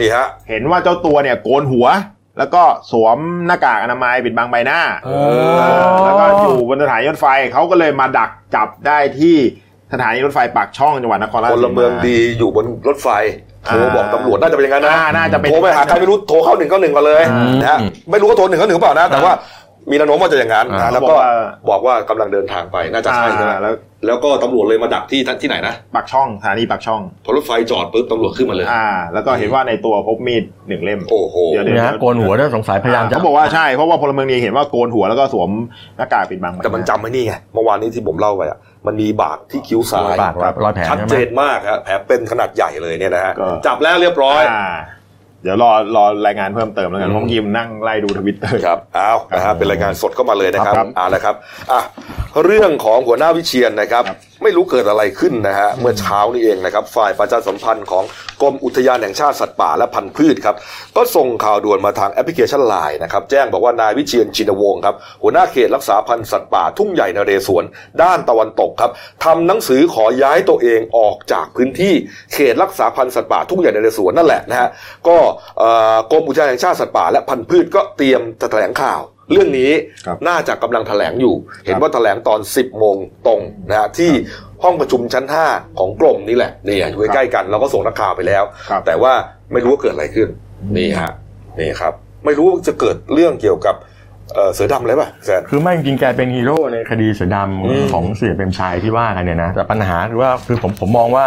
[0.00, 1.86] นี่ฮะเห็นว่าเจ้าตัวเนี่ยโกนหัว
[2.38, 9.36] แล้วก็สวมหน้ากากอนามัยปิดบังใบหน้าเอเออแล้วก็อยู่บนสถานีรถไฟเขาก็เลยมาดักจับได้ที่
[9.92, 13.08] สถานีรถไฟปากช่องจังหวัดนครราชพสีลมาเมืองดีอยู่บนรถไฟ
[13.66, 17.78] โทรบอกตำรวจน่าจะเป็นอย่างนั้นนะอ่าน่าจะเป็น โทรไปหาใครไม่รู้โทรเข้าหนึ่งเก้าหนึ่งมาเลยอืมนะฮะ
[18.10, 19.32] ไม่รู้ว่าโทรหนึ่งเก้าหนึ่งเปล่านะแต่ว่า
[19.90, 21.14] มีแนวโน้มว่าจะอย่างนั้นอ่านะแล้วก็
[21.70, 23.74] บอกว่ากำลังเดินทางไปน่าจะใช่ใช่ไหมอ่าแล้ว
[24.06, 35.50] แล้วก็ตำรวจเลยมาดักที่ที่ไหนนะปากช่องสถานีปากช่องพอรถไฟจอดปุ๊บตำรวจขึ้นมาเลยอ่า แล้วก็เห็นว่าในตัวพบมีดหนึ่งเล่มโอ้โหเดี๋ยวเนี่ยฮะโกนหัวเนี่ยสงสัยพยายามจะเขาบอกว่าใช่เพราะว่าพลเมืองดีเห็นว่าโกนหัวแล้วก็สวม
[35.96, 44.66] หน้ากากปิดบังใบหาแต่มันจำไม่นี่ไงเมื่อวานนี้ที่ผมเล่าไปอะมันมีบาดที่คิ้วซ้ายบาดครับรอยแผลชัดใช่ไหเจมนมากฮะแผลเป็นขนาดใหญ่เลยเนี่ยนะฮะก็จับแล้วเรียบร้อยอ่า
[45.42, 51.34] เดี๋ยวรอรอรายงานเพิ่มเติมแล้วกันอืมเพราะเมื่อกี้ผมนั่งไล่ดูทวิตเตอร์ครับเอานะครัฮะบเป็นรายงานสดเข้ามาเลยนะครับครับเอาละครับ
[51.72, 51.80] อะ
[52.44, 54.04] เรื่องของหัวหน้าวิเชียนนะครับ
[54.42, 58.04] ไม่รู้เกิดอะไรขึ้นนะฮะเมื่อเช้านี้เองนะครับ ฝ่ายประชาสัมพันธ์ของ
[58.42, 60.56] กรมอุทยานแห่งชาติสัตว์ป่าและพันธุ์พืชครับ
[60.96, 67.64] ก็ส่งข่าวด่วนมาทางแอปพลิเคชันไลน์นะครับ แจ้งบอกว่านายวิเชียนชินวงศ์ครับ หัวหน้าเขตรักษาพันธุ์สัตว์ป่าทุ่งใหญ่นเรศวร
[68.02, 68.90] ด้านตะวันตกครับ
[69.24, 71.94] ทำหนังสือขอย้ายตัวเองออกจากพื้นที่
[72.34, 74.68] เขตรักษาพันธุ์สัตว์ป่าทุ่งใหญ่นเรศวรนั่นแหละนะฮะ
[75.08, 75.16] ก็
[75.58, 79.02] เอ่อกรมอุทยานแห่งชาติสัตว์ป่าและพันธุ์พืชก็เตรียมจะแถลงข่าว
[79.32, 79.70] เรื่องนี้
[80.06, 81.34] ครับน่าจะกำลังแถลงอยู่
[81.66, 84.12] เห็นว่าแถลงตอน 10 โมงตรงนะฮะที่
[84.62, 89.12] ห้องประชุมชั้น 5 ของกรมนี่แหละนี่อยู่ใกล้ๆกันเราก็ส่งนักข่าวไปแล้วครับแต่ว่า
[89.52, 90.28] ไม่รู้ว่าเกิดอะไรขึ้น
[90.76, 91.12] นี่ฮะ
[91.60, 91.92] นี่ครับ
[92.24, 93.76] ไม่รู้ว่าจะเกิดเรื่องเกี่ยวกับ
[94.34, 101.26] เอ่อเสือดำอะไรป่ะแซนคือไม่จริงๆแกเป็นฮีโร่ในคดีเสือดอืมำของเสียเปรมชัยที่ว่ากันเนี่ยนะแต่ปัญหาคือว่าคือผมผมมองว่า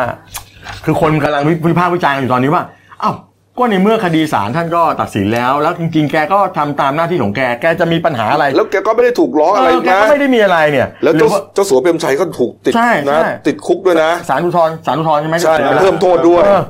[0.86, 2.64] คือคนกำลังวิพากษ์วิจารณ์กันอยู่ตอนนี้ว่า
[3.04, 3.16] อ้าว
[3.62, 16.62] ก็ในเมื่อคดีศาลท่านก็ตัดสินแล้ว แล้วจริงๆ แกก็ทำตามหน้าที่ของแก แกจะมีปัญหาอะไร แล้วแกก็ไม่ได้ถูกร้องอะไรเออแกนะก็ไม่ได้มีอะไรเนี่ย แล้วหรืเจ้าอว่าเจ้าสัวเปรมชัยก็ถูกติดใช่นะใช่ติดคุกด้วยนะศาลอุทธรณ์ศาลอุทธรณ์ใช่ไหมใช่เพิ่มโทษด้วยเออ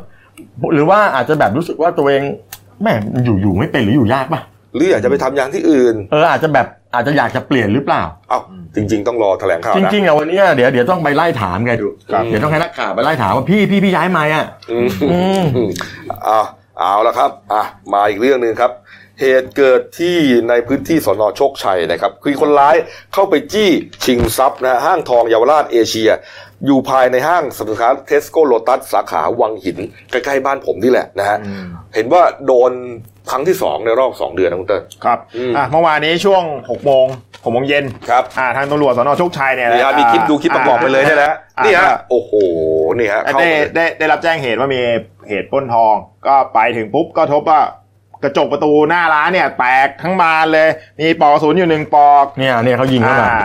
[0.73, 2.21] หรือว่าอาจจะแบบรู้สึกว่าตัวเอง
[2.83, 2.93] แม่
[3.25, 4.41] อยู่อยู่ไม่เป็นหรืออยู่ยากป่ะ
[4.75, 8.39] หรืออยากจะไปทำอย่างที่อื่น เอออาจจะแบบอาจจะอยากจะเปลี่ยนหรือเปล่าเอ้า
[8.75, 15.43] จริง ๆ ต้องรอแถลงข่าวจนะริงๆอะวันเนี้ยเดี๋ยวเดี๋ยวต้องไปไล่ถามแกดูครับเดี๋ยวต้องให้นักข่าวไปไล่ถามว่าพี่พี่พี่ย้ายมาอะอืมอืม
[16.25, 16.41] เอา
[16.79, 17.63] เอาละครับอะ
[17.93, 18.71] มาอีกเรื่องหนึ่งครับ
[19.21, 20.17] เหตุเกิดที่
[20.49, 22.75] ในพื้นที่สน.โชคชัยนะครับคือคนร้าย
[23.13, 23.69] เข้าไปจี้
[24.05, 26.09] ชิงทรัพย์นะฮะห้างทองเยาวราชเอเชีย
[26.65, 29.77] อยู่ภายในห้างสินค้าเทสโก้โลตัสสาขาวังหิน
[30.11, 31.37] ใกล้ๆบ้านผมนี่แหละนะฮะ
[31.95, 32.71] เห็นว่าโดน
[33.31, 42.31] ครั้งที่สองในรอบสองเดือนนะคุณเติ้ลครับอืมอะเมื่อวานนี้ช่วง6โมง6โมงเย็นครับอ่าทางตำรวจสน.โชคชัยเนี่ยนี่ฮะมีคลิปดูคลิปประกอบไปเลยเนี่ยนะอ่านี่ฮะอ่าโอ้โห
[42.97, 44.81] นี่ฮะเข้าได้มาเลยได้ได้รับแจ้งเหตุว่ามี
[45.31, 45.95] เหตุปล้นทอง
[46.27, 47.61] ก็ไปถึงปุ๊บก็พบว่า
[48.23, 50.67] กระจกประตูหน้าร้านเนี่ย แตกทั้งบานเลย
[50.99, 53.41] มีปลอกกระสุนอยู่หนึ่งปลอกเนี่ยเนี่ยเขายิงเข้ามาอ่า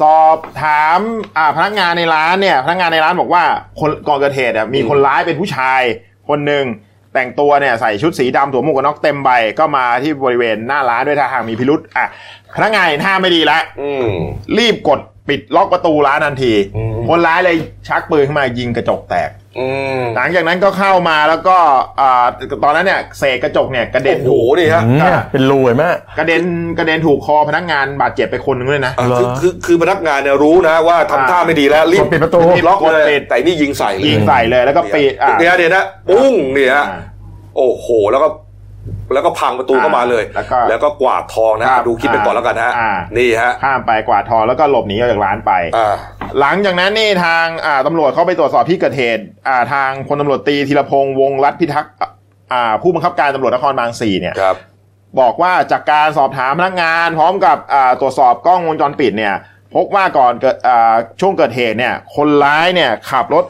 [0.00, 0.98] สอบถาม
[1.36, 3.44] อ่าพนักงานในร้านเนี่ยพนักงานในร้านบอกว่า
[3.80, 5.80] คนก่อนเกิดเหตุอะมีคนร้ายเป็นผู้ชาย
[6.28, 6.64] คนหนึ่ง
[7.14, 12.06] แต่งตัวเนี่ยใส่ชุดสีดำสวมหมวกกันน็อกเต็มใบก็มาที่บริเวณหน้าร้านด้วยท่าทางมีพิรุษอะ
[12.56, 14.02] พนักงานเห็นท่าไม่ดีแล้วอืม
[14.58, 17.56] รีบกดปิดล็อกประตูร้านทันทีอืมคนร้ายเลย
[17.88, 19.45] ชักปืนขึ้นมายิงกระจกแตกอืม
[20.16, 21.56] หลังจากนั้นก็เข้ามาแล้วก็
[22.00, 22.26] อ่า
[22.64, 25.84] ตอนนั้นเนี่ยเศษกระจกเนี่ยกระเด็นโอ้โหถูกนี่ฮะเนี่ยเป็นรูเห็นไหม
[26.18, 26.42] กระเด็น
[26.78, 37.00] กระเด็นถูกคอพนักงานบาดเจ็บไปคนหนึงเลยนะอะเหรอคือคือคือพนักงานเนี่ยรู้นะว่าทำท่าไม่ดีแล้วรีกบดปิดประตูรีบล็อกเลยปิดแต่นี่ยิงใส่เลยยิงใส่เลยแล้วก็ปิดอะเนี่ยเดี๋ยวนะปุ้งเนี่ยฮะอ่า
[37.56, 38.28] โอ้โหแล้วก็
[39.14, 45.94] แล้วก็พังประตูเข้ามาเลย แล้วก็แล้วก็กวาดทองนะครัฮะบดูคลิปไปก่อนแล้วกันนะฮะอ่านี่ฮะข้ามไปกวาดทองแล้วก็หลบหนีออกจากร้านไปอ่า
[46.40, 51.92] หลังจากนั้นนี่ทางอ่าตำรวจเข้าไปตรวจสอบที่เกิดเหตุอ่าทางพลตำรวจตรีธีรพงษ์วงศ์รัฐพิทักษ์
[52.52, 54.56] อ่าผู้บังคับการตำรวจนครบางสี่เนี่ยครับ
[55.20, 59.34] บอกว่าจากการสอบถามพนักงาน พร้อมกับอ่าตรวจสอบกล้องวงจรปิดเนี่ย
[59.74, 63.44] พบว่าก่อนเกิดอ่าช่วงเกิดเหตุเนี่ย คนร้ายเนี่ยขับรถ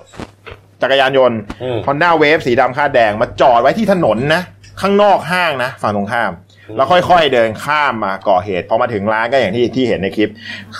[0.82, 4.42] จักรยานยนต์อืมฮอนด้าเวฟสีดำคาดแดงมาจอดไว้ที่ถนนนะ
[4.80, 6.32] ข้างนอกห้างนะฝั่งตรงข้าม
[6.76, 10.30] แล้วค่อยๆเดินข้ามมาก่อเหตุพอมาถึงร้านก็อย่างที่ที่เห็นในคลิป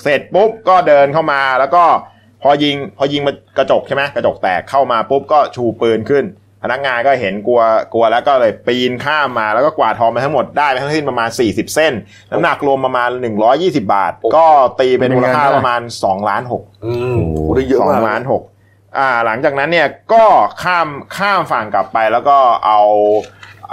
[0.02, 1.84] เสร็จปุ๊บก็เดินเข้ามาแล้วก็
[2.42, 6.24] พอยิงพอยิงมากระจกใช่ไหมกระจกแตกเข้ามาปุ๊บก็ชูปืนขึ้น
[6.62, 11.92] พนักงานก็เห็นกลัวกลัวแล้วก็เลยปีนข้ามมาแล้วก็กวาดทองไปทั้งหมดได้ไปทั้งสิ้นประมาณ 40 เส้น
[12.30, 13.10] น้ำหนักรวมประมาณ
[13.46, 14.46] 120 บาทโอ้ก็
[14.80, 18.42] ตีเป็นมูลค่าเป็นไงบ้างประมาณ2ล้าน6อืมโอ้โหได้เยอะสอมากงล้านหก
[18.98, 20.24] อ่าหลังจากนั้นเนี่ยก็
[20.62, 22.80] ข้ามข้ามฝั่งกลับไปแล้วก็เอา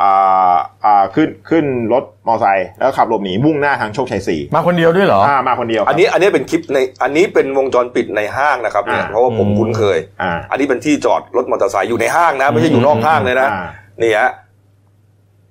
[0.02, 13.66] อ่าอ่าขึ้นขึ้นรถมอเตอร์ไซค์แล้วขับหลบหนีมุ่งหน้าทางโชคชัยสี่มาคนเดียวด้วยเหรออ่ามาคนเดียว อันนี้อันนี้เป็นคลิปในอันนี้เป็นวงจรปิดในห้างนะครับเนี่ยอ่าเพราะว่าผมอืมคุ้นเคยอ่าอันนี้เป็นที่จอดรถมอเตอร์ไซค์อยู่ในห้างนะ ไม่ใช่อยู่นอกห้างเลยนะอ่า
[14.02, 14.30] นี่ฮะ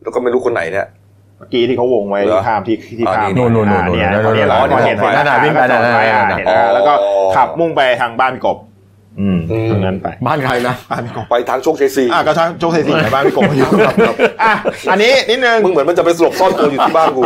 [0.03, 0.87] แล้วก็ไม่รู้คนไหนเนี่ย
[1.39, 6.93] เมื่อกี้ที่เขาวงไว้เหรอข้ามที่ที่อ่าข้ามนี่นู่นๆๆๆอ่าเนี่ยนั่นๆๆเนี่ยอ๋อนี่พอเห็นผมเห็นนั่นน่ะวิ่งไปก็จอดว้นั่นๆๆอ่าเห็นนะแล้วก็
[7.37, 8.57] ขับมุ่งไปทางบ้านกบ
[9.21, 13.69] อืมอืมตรงนั้นไป บ้านใครนะบ้านกบไปทางโชคชัยสี่อะก็ช่างโชคชัยสี่ในบ้านพี่กบอยู่
[14.43, 14.53] อะ
[14.91, 17.23] อันนี้นิดนึงมึงเหมือนมันจะไปสลบซ่อนตัวอยู่ที่บ้านกู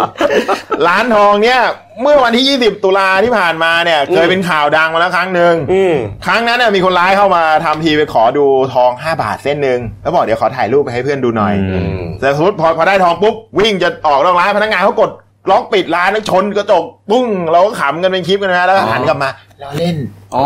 [0.86, 1.60] ร้านทองเนี่ย
[2.02, 5.94] เมื่อวันที่ 20 ตุลาที่ผ่านมาเนี่ย เคยเป็นข่าวดังมาแล้วครั้งหนึ่งอืม
[6.26, 15.10] ครั้งนั้นเนี่ยมีคนร้ายเข้ามาทำทีไปขอดูทอง 5 บาทเส้นหนึ่งแล้วบอกเดี๋ยวขอถ่ายรูปไปให้เพื่อนดูหน่อยอืมแต่สมมติพอพอได้ทองปุ๊บวิ่งจะออกนอกร้านพนักงานเขากด
[15.50, 19.30] ล็อกปิดร้านแล้วชนกระจกปุ้งเราก็ขำกันเป็นคลิปกันนะแล้วก็หันกลับมา
[19.60, 19.96] เราเล่น
[20.34, 20.44] อ๋อ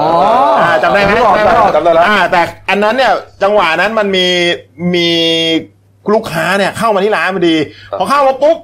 [0.61, 2.41] อ่าจำได้ไหมนึกออกจำได้ไหมจำได้แล้วอ่าแต่
[2.71, 4.27] อันนั้นเนี่ยจังหวะนั้นมันมี
[4.95, 5.09] มี
[6.15, 7.57] ลูกค้าเนี่ยเข้ามาที่ร้านพอดี
[7.99, 8.59] พอเข้ามาปุ๊บ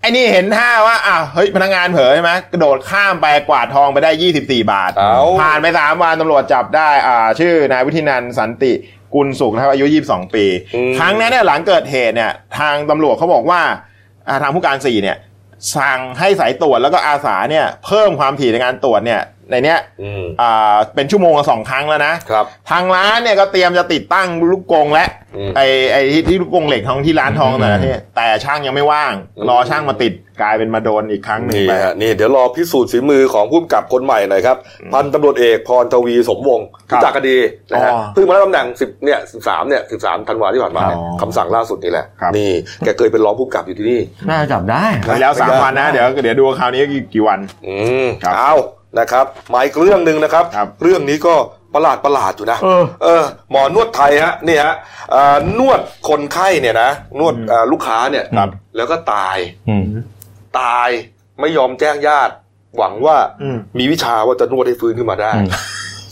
[0.00, 4.10] ไอ้นี่เห็นท่าว่าอะเฮ้ยพนักงานเผลอใช่ไหมกระโดดข้ามไปกวาดทองไปได้
[4.42, 8.72] 24 บาทเอาผ่านไปสามวันตำรวจจับได้อ่าชื่อนายวิทินันท์สันติ
[9.14, 10.44] กุลสุขนะครับอายุ 22 ปี
[10.74, 13.60] อืมครั้งนั้นเนี่ยหลังเกิดเหตุเนี่ยทางตำรวจเขาบอกว่า
[14.28, 15.16] อ่าทางผู้การสี่เนี่ย
[15.76, 19.20] สั่งให้สายตรวจแล้วก็อาสาเนี่ยเพิ่มความถี่ในการตรวจเนี่ย
[19.50, 30.12] ในเนี้ยอืมอ่าเป็นชั่วโมงละสองครั้งแล้วนะครับทางร้านเนี่ยก็เตรียมจะติดตั้งลูกกรงและอืมไอ้ไอ้ที่ที่ลูกกรงเหล็กของที่ร้านทองแต่ละที่แต่ช่างยังไม่ว่างอืมรอช่างมาติด
[30.42, 34.56] กลายเป็นมาโดนอีกครั้งหนึ่งนี่ไปฮะนี่เดี๋ยวรอพิสูจน์ฝีมือของผู้กำกับคนใหม่หน่อยครับ
[34.92, 37.36] พันตำรวจเอกพรทวีสมวงศ์ครับรู้จักคดี
[37.72, 42.50] นะฮะอ๋อเพิ่งมารับตำแหน่งสิบเนี่ยสิบสามเนี่ยสิบสามธันวาที่ผ่านมาอ๋อคำสั่งล่าสุดนี่แหละครับนี่
[42.84, 48.54] แกเคยเป็นรองผู้กำกับอยู่ที่นี่น่าจะจับได้ไปแล้วสามวันนะเดี๋ยวเดี๋ยวดูคราวนี้กี่กี่วันอืมครับเอา
[48.98, 51.34] นะครับมาอีกเรื่องหนึ่งนะครับ ครับ เรื่องนี้ก็
[51.74, 54.74] ประหลาดประหลาดอยู่นะ เออ เออหมอนวดไทยฮะนี่ฮะ
[55.10, 59.36] เอ่อนวดคนไข้เนี่ยนะนวดเอ่อลูกค้าเนี่ยครับ แล้วก็ตาย
[59.68, 59.84] อืม
[60.60, 60.88] ตาย
[61.40, 62.34] ไม่ยอมแจ้งญาติ
[62.78, 65.48] หวังว่าอืม มีวิชาว่าจะนวดให้ฟื้นขึ้นมาได้ อืม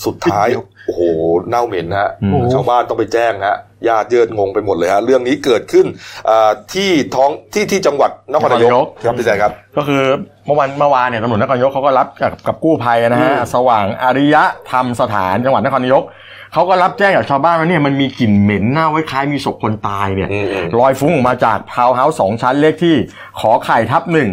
[0.06, 1.02] สุดท้ายโอ้โห
[1.48, 3.56] เน่าเหม็นฮะอืมชาวบ้านต้องไปแจ้งฮะ
[3.88, 5.86] ญาติเยิดงงไปหมดเลยฮะเรื่องนี้เกิดขึ้น
[6.28, 10.02] อ่าที่ท้องที่ที่จังหวัดนครนายกครับพี่แจ๊คครับ ก็คือ
[10.46, 14.36] เมื่อวันเมื่อวานเนี่ยตำรวจนครนายกเขาก็รับกับกับกู้ภัยนะฮะอืมสว่างอริย
[14.70, 16.04] ธรรมสถานจังหวัดนครนายก
[16.52, 22.94] เขาก็รับแจ้งจากชาวบ้านว่าเนี่ยมันมีกลิ่นเหม็นเน่าไว้คล้ายมีศพคนตายเนี่ยอืมอืมลอยฟุ้งออกมาจากทาวน์เฮาส์สองชั้นเลขที่
[23.40, 24.30] ขอไข่ทับหนึ่ง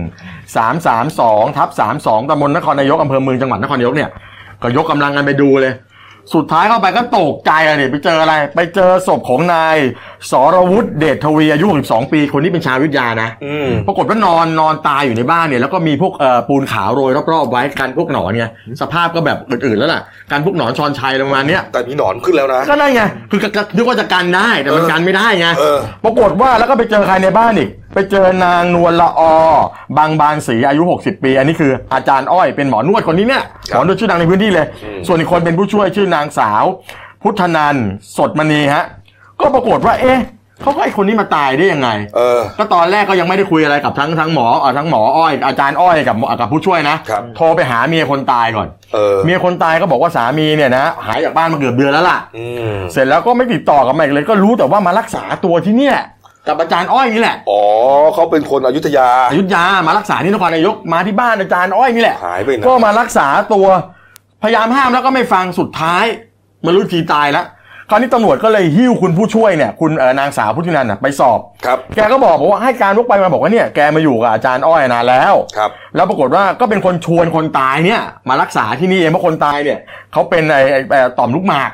[0.57, 4.09] สามสามสองทับสามสองตำบลนครนายกอำเภอเมืองจังหวัดนครนายกเนี่ย
[4.61, 5.73] ก็ยกกำลังกันไปดูเลย
[6.35, 9.77] สุดท้ายเข้าไปก็ตกใจอะเนี่ยไปเจออะไร ไปเจอศพของนาย
[10.31, 18.45] สรวุฒิเดชทวีอายุ62ปี คนนี้เป็นชาวอยุทธยานะอืมปรากฏว่านอนนอนตายอยู่ในบ้านเนี่ยแล้วก็มีพวกเอ่อปูนขาวโรยรอบๆไว้กันพวกหนอนไง
[18.81, 20.01] สภาพก็แบบอื่นๆแล้วล่ะ
[20.31, 23.01] กันพวกหนอนชอนชัยอะไรประมาณเนี้ยแต่มีหนอนขึ้นแล้วนะก็นั่นไง
[23.31, 29.33] คือก็ก็นึกว่าจะกันได้แต่มันเออกันไม่ได้ไงเออปรากฏว่าแล้วก็ไปเจอใครในบ้านอีก ไปเจอนางนวลละออ
[29.97, 34.67] บางบานศรีอายุ 60 ปี อันนี้คืออาจารย์อ้อยเป็นหมอนวดคนนี้เนี่ยหมอนวดชื่อดังในพื้นที่เลย
[35.07, 36.63] ส่วนอีกคนเป็นผู้ช่วยชื่อนางสาว
[37.21, 37.85] พุทธนันท์
[38.17, 38.83] สดมณีฮะ
[39.41, 40.21] ก็ปรากฏว่า เอ๊ะ
[40.61, 55.97] เขาก็ไอคนนี้มาตายได้ยังไง เออ ก็ตอนแรกก็ยังไม่ได้คุยอะไรกับทั้งทั้งหมอเอ่อทั้งหมออ้อย อาจารย์อ้อยกับหมอกับผู้ช่วยนะ ครับ โทรไปหาเมียคนตายก่อน เออ เมียคนตายก็บอกว่าสามีเนี่ยนะหายจากบ้านมาเกือบเดือนแล้วล่ะ อืม เสร็จแล้วก็ไม่ติดต่อกับใครอีกเลยก็รู้แต่ว่ามารักษาตัวที่เนี่ย
[56.47, 57.61] กับอาจารย์อ้อยนี่แหละ อ๋อ
[58.13, 63.67] เขาเป็นคนอยุธยาอยุธยามารักษาที่นครนายกมาที่บ้านอาจารย์อ้อยนี่แหละ หายไปไหนก็มารักษาตัว
[64.43, 66.05] พยายามห้ามแล้วก็ไม่ฟังสุดท้าย
[66.65, 67.47] มารู้ทีตายแล้ว
[67.89, 79.79] คราวนี้ตำรวจก็เลยหิ้วคุณผู้ช่วยเนี่ย คุณเอ่อนางสาวพุทธินันท์น่ะไปสอบครับแกก็บอกบอกว่าให้การวกไปมาบอกว่าเนี่ยแกมาอยู่กับอาจารย์อ้อยนานแล้วครับแล้วปรากฏว่าก็เป็นคนชวนคนตายเนี่ย มารักษาที่นี่เองเพราะคนตายเนี่ย
[80.13, 81.71] เขาเป็นไอ้ไอ้ไอ้ต่อมลูกหมาก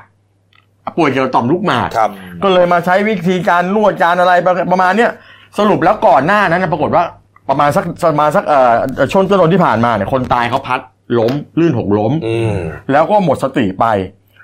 [0.97, 2.09] ป่วยเกี่ยวกับต่อมลูกหมากครับ
[2.43, 4.33] ก็เลยมาใช้วิธีการนวดการอะไร
[4.71, 5.11] ประมาณเนี้ย
[5.59, 7.03] สรุปแล้วก่อนหน้านั้นนะปรากฏว่า
[7.49, 8.73] ประมาณสักประมาณสักเอ่อ
[9.11, 10.79] ช่วงต้นที่ผ่านมาเนี่ยคนตายเขาพัด
[11.19, 12.57] ล้มลื่นหกล้มอืม
[12.91, 13.85] แล้วก็หมดสติไป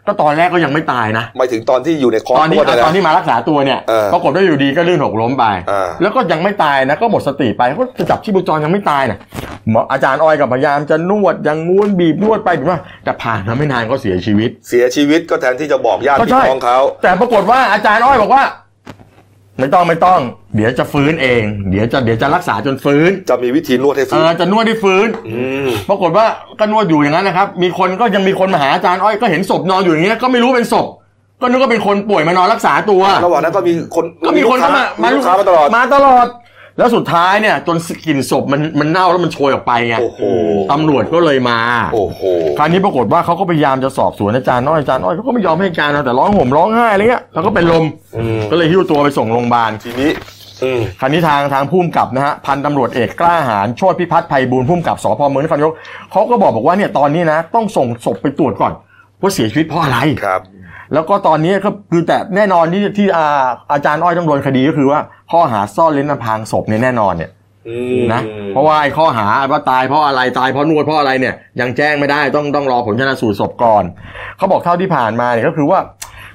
[0.09, 9.17] ก็ตอนแรกก็ยังไม่ตายนะหมายถึงตอนที่อยู่ในคอร์สตอนที่นวดเยะตอนที่มารักษาตัวเนี่ยเออปรากฏว่าอยู่ดีก็ลื่นหกล้มไปอ่าแล้วก็ยังไม่ตายนะก็หมดสติไปก็จะจับชีพจรยังไม่ตายนะ
[9.69, 18.43] หมออาจารย์อ้อยกับพยายามจะนวดยังง้วนบีบนวดไปบีบว่าแต่ผ่านมาไม่นานก็เสียชีวิต เสียชีวิตก็แทนที่จะบอกญาติก็พี่ใช่น้องเขาแต่ปรากฏว่าอาจารย์อ้อยบอกว่า
[19.59, 20.19] ไม่ต้องไม่ต้อง
[20.55, 26.25] เดี๋ยวจะฟื้นเอง เดี๋ยวจะเดี๋ยวจะรักษาจนฟื้น จะมีวิธีนวดให้เอฟื้น อจะนวดให้ฟื้นอืม ปรากฏว่า
[26.59, 30.87] ก็นวดอยู่อย่างนั้นนะครับ มีคนก็ยังมีคนมาหาอาจารย์อ้อยก็เห็นศพนอนอยู่อย่างเงี้ยก็ไม่รู้เป็นศพ
[31.41, 36.25] ก็นึกว่าเป็นคนป่วยมานอนรักษาตัว ระหว่างนั้นก็มีคนก็มีคนลูเข้ามามีลูกค้ามาตลอด มาตลอด
[36.79, 40.21] แล้วสุดท้ายเนี่ยจนกลิ่นศพมันมันเน่าแล้วมันโชยออกไปไงโอ้โห
[40.71, 41.59] ตำรวจก็เลยมา
[41.93, 42.21] โอ้โห
[42.57, 47.85] คราวนี้ปรากฏว่าเขาก็พยายามจะสอบสวนอาจารย์น้อยอาจารย์น้อยเขาก็ไม่ยอมให้การนะแต่ร้องห่มร้องไห้อะไรเงี้ยแล้วก็เป็นลม
[48.17, 50.11] อืมก็เลยหิ้วตัวไปส่งโรงพยาบาลทีนี้
[50.63, 55.73] อืมคราวนี้ทางทางผู้กำกับนะฮะพันตำรวจเอกกล้าหาญโชติพิพัฒน์ไพบูลย์ผู้กำกับสพเมืองนครนายก
[56.11, 58.73] เขาก็บอกบอกว่าเนี่ยตอนนี้นะ ต้องส่งศพไปตรวจก่อน
[59.21, 60.41] ว่าเสียชีวิตเพราะอะไรครับ
[60.93, 63.27] แล้วก็ตอนนี้ก็คือแต่แน่นอนที่ที่อา
[63.71, 64.99] อาจารย์อ้อยต้องโดนคดีก็คือว่า
[65.31, 67.31] ข้อหาซ่อนเล้นอำพรางศพเนี่ยแน่นอนเนี่ย
[67.67, 73.83] อืมนะเพราะว่าไอ้ข้อหาว่าตายเพราะอะไรตายเพราะนวดเพราะอะไรเนี่ย ยังแจ้งไม่ได้ต้องต้องรอผลชนสูตรศพก่อน
[74.37, 75.79] เขาบอกเท่าที่ผ่านมาเนี่ยก็คือว่า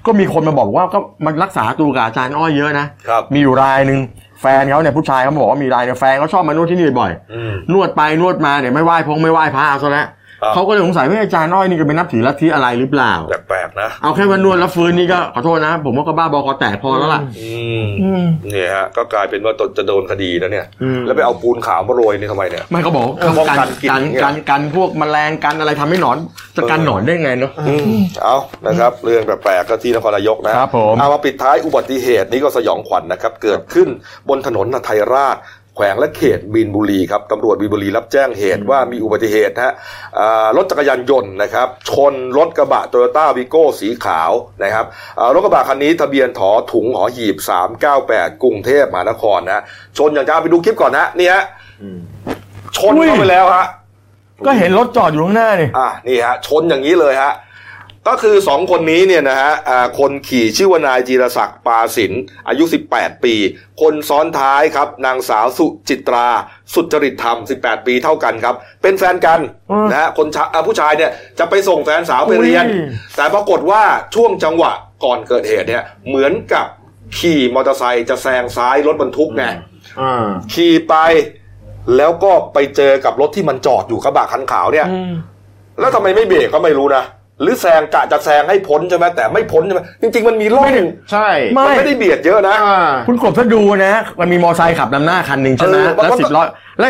[0.06, 4.00] ก็มีคนมาบอกว่าก็มันรักษาตัวกับอาจารย์อ้อยเยอะนะครับมีอยู่รายหนึ่ง
[4.40, 10.08] แฟนเขาเนี่ยผู้ชายเขาบอกว่ามีรายเนี่ยแฟนเขาชอบมานวดที่นี่บ่อยอืมนวดไปนวดมาเนี่ยไม่ไหว้พงไม่ไหว้พระเอาซะแล้วครับ
[10.54, 13.12] เขาก็เลยสงสัยว่าอาจารย์อ้อยนี่จะเป็นนับถือลัทธิอะไรหรือเปล่า
[13.48, 26.18] แปลกๆนะเอาแค่ว่านวดแล้วฟื้นนี่ก็ขอโทษนะ ผมว่าก็บ้าบอคอแตกพอแล้วล่ะอืมเนี่ยฮะก็กลายเป็นว่าตนจะโดนคดีแล้วเนี่ยอืมแล้วไปเอาปูนขาวมาโรยนี่ทำไมเนี่ยไม่เขาบอกเออป้องกันกลิ่นกันเนี่ยกันกันพวกแมลงกันอะไรทำให้หนอน
[26.56, 27.84] จะกันหนอนได้ไงเนาะอืม
[28.22, 28.36] เอา
[28.66, 33.88] นะครับ เรื่องแปลกๆก็ที่นครนายกนะครับผมเอามาปิดท้ายอุบัติเหตุนี้ก็สยองขวัญนะครับ เกิดขึ้น
[34.28, 35.36] บนถนนไทยราช
[35.76, 39.72] แขวงและเขตบีนบุรีครับตำรวจบีนบุรีรับแจ้งเหตุว่ามีอุบัติเหตุฮะ
[40.18, 44.86] อ่ารถจักรยานยนต์นะครับ ชนรถกระบะโตโยต้าวีโก้สีขาวนะครับ
[45.18, 47.36] อ่ารถกระบะคันนี้ทะเบียนถอถุงหอหีบ
[47.90, 49.62] 398 กรุงเทพมหานครนะ
[49.98, 51.44] ชนอย่างจ้าไปดูคลิปก่อนนะนี่ฮะ
[52.76, 53.66] ชนเข้าไปแล้วฮะ
[54.46, 57.32] ก็เห็นรถจอดอยู่ข้างหน้านี่อะนี่ฮะชนอย่างนี้เลยฮะ
[58.08, 62.12] ก็คือสองคนนี้เนี่ยนะฮะอ่าคนขี่ชื่อว่านายจีรศักดิ์ปาสิน
[62.48, 63.34] อายุ 18 ปี
[63.80, 66.28] คนซ้อนท้ายครับ นางสาวสุจิตรา
[66.74, 69.40] สุจริตธรรม 18 ปีเท่ากันครับ เป็นแฟนกัน
[69.70, 73.82] อืมนะฮะคนชะอ่าผู้ชายเนี่ยจะไปส่งแฟนสาวไปเรียนอุ้ยแต่ปรากฏว่า
[74.14, 74.72] ช่วงจังหวะ
[75.04, 76.66] ก่อนเกิดเหตุเนี่ยเหมือนกับ
[77.18, 79.44] ขี่มอเตอร์ไซค์จะแซงซ้ายรถบรรทุกไง
[80.00, 80.94] อ่าขี่ไป
[81.96, 84.86] แล้วก็ไปเจอกับรถที่มันจอดอยู่กระบะคันขาวเนี่ย
[85.80, 87.04] แล้วทำไมไม่เบรกก็ไม่รู้นะ
[87.42, 90.74] หรือแซงกะจะแซงให้พ้นใช่ไหมแต่ไม่พ้นใช่ไหมจริง ๆ มันมีร่อง
[91.12, 96.42] ใช่ไม่มันไม่ได้เบียดเยอะนะอ่าคุณกบถ้าดูนะ มันมีมอไซค์ขับนำหน้าคันหนึ่งใช่ไหมเออมันแล้วก็สิบล้อ
[96.80, 96.88] และ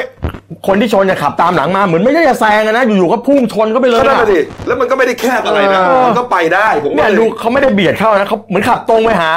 [0.66, 9.32] คนที่ชนจะขับตามหลังมาเหมือนไม่ได้จะแซงอะนะอยู่ๆก็พุ่งชนก็ไปเลยก็นั่นอะน่ะสิแล้วมันก็ไม่ได้แคบอะไรนะเออมันก็ไปได้ผมเนี่ก็ยเลยดูเขาไม่ได้เบียดเข้านะเขาเหมือนขับตรงไปหา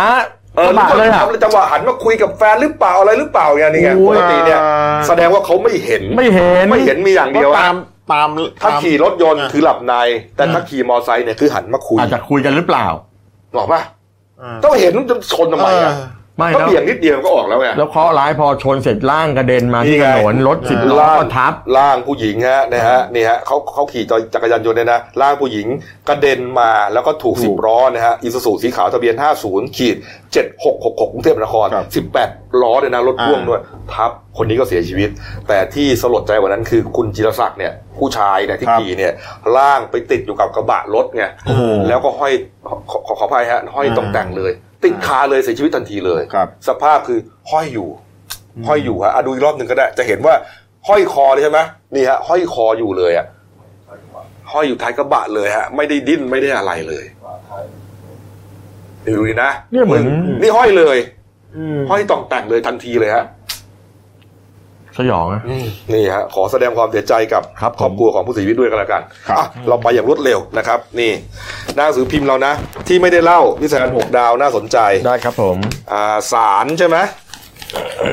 [0.57, 7.75] เออกระบะเลยอะแล้วจังหวะหันมาคุยกับแฟนหรือเปล่าอะไรหรือเปล่าเนี่ยนี่ไงโอ้ปยกติเนี่ยอ่าแสดงว่าเขาไม่เห็นไม่เห็นไม่เห็นมีอย่างเดียวตาอะม
[8.11, 8.27] ตาม
[8.61, 9.93] ถ้าตามขี่รถยนต์คือหลับใน
[10.35, 12.87] แต่ถ้าขี่มอไซค์เนี่ยคือหันมาคุยอาจจะคุยกันหรือเปล่า
[13.55, 13.81] บอกป่ะ
[14.41, 15.93] อ่าต้องเห็นจะชนทำไมอะ
[16.37, 25.67] ไม่ก็แล้วเบี่ยงนิดเดียวก็ออกแล้วไงแล้วเคราะห์ร้ายพอชนเสร็จล่างกระเด็นมาที่นี่ถไงนนรถสิบล้อล่างก็ทับล่างผู้หญิงฮะนะฮะนี่ฮะเขาเขาขี่จักรยานยนต์เนี่ยนะล่างผู้หญิง
[26.09, 29.15] กระเด็นมาแล้วก็ถูกสิบล้อนะฮะอีซูซูสีขาวทะเบียน
[29.45, 29.95] 50 ขีด
[30.53, 33.61] 7666กรุงเทพมหานครครับ18 ล้อเลยนะรถพ่วงอ่าด้วย
[33.93, 35.09] ทับคนนี้ก็เสียชีวิต
[35.47, 39.13] แต่ที่สลดใจกว่านั้นคือคุณจิรศักดิ์เนี่ยผู้ชายเนี่ยที่ขี่เนี่ย
[39.57, 41.23] ล่างไปติดอยู่กับกระบะรถไง
[41.87, 42.33] แล้วก็ห้อย
[42.67, 42.75] ขอ
[43.07, 44.51] ขอขออภัยฮะห้อยตรงแต่งเลย
[44.83, 47.19] ติดคาเลยเสียชีวิตทันทีเลยครับ สภาพคือ
[47.51, 47.89] ห้อยอยู่
[48.67, 50.35] ห้อยอยู่ฮะอะดูอีกรอบหนึ่งก็ได้ จะเห็นว่า
[50.87, 51.59] ห้อยคอเลยใช่ไหม
[51.95, 53.25] นี่ฮะห้อยคออยู่เลยอะ
[54.51, 57.05] ห้อยอยู่ท้ายกระบะเลยฮะ ไม่ได้ดิ้นไม่ได้อะไรเลย
[59.05, 60.03] ดูดีนะเนี่ยเหมือน
[60.41, 60.97] นี่ห้อยเลย
[61.89, 63.25] ห้อยต่องแต่งเลยทันทีเลยฮะ
[64.99, 65.41] สยองอะ
[65.93, 71.11] นี่ฮะขอแสดงความเสียใจกับครับผมครอบครัวของผู้เสียชีวิตด้วยกันแล้วกันครับอะเราไปอย่างรวดเร็วนะครับ นี่
[71.75, 72.53] หน้าหนังสือพิมพ์เรานะ
[72.87, 74.77] ที่ไม่ได้เล่าวิสานหกดาวน่าสนใจ
[75.07, 75.57] ได้ครับผม
[75.93, 76.97] อ่าศาลใช่ไหม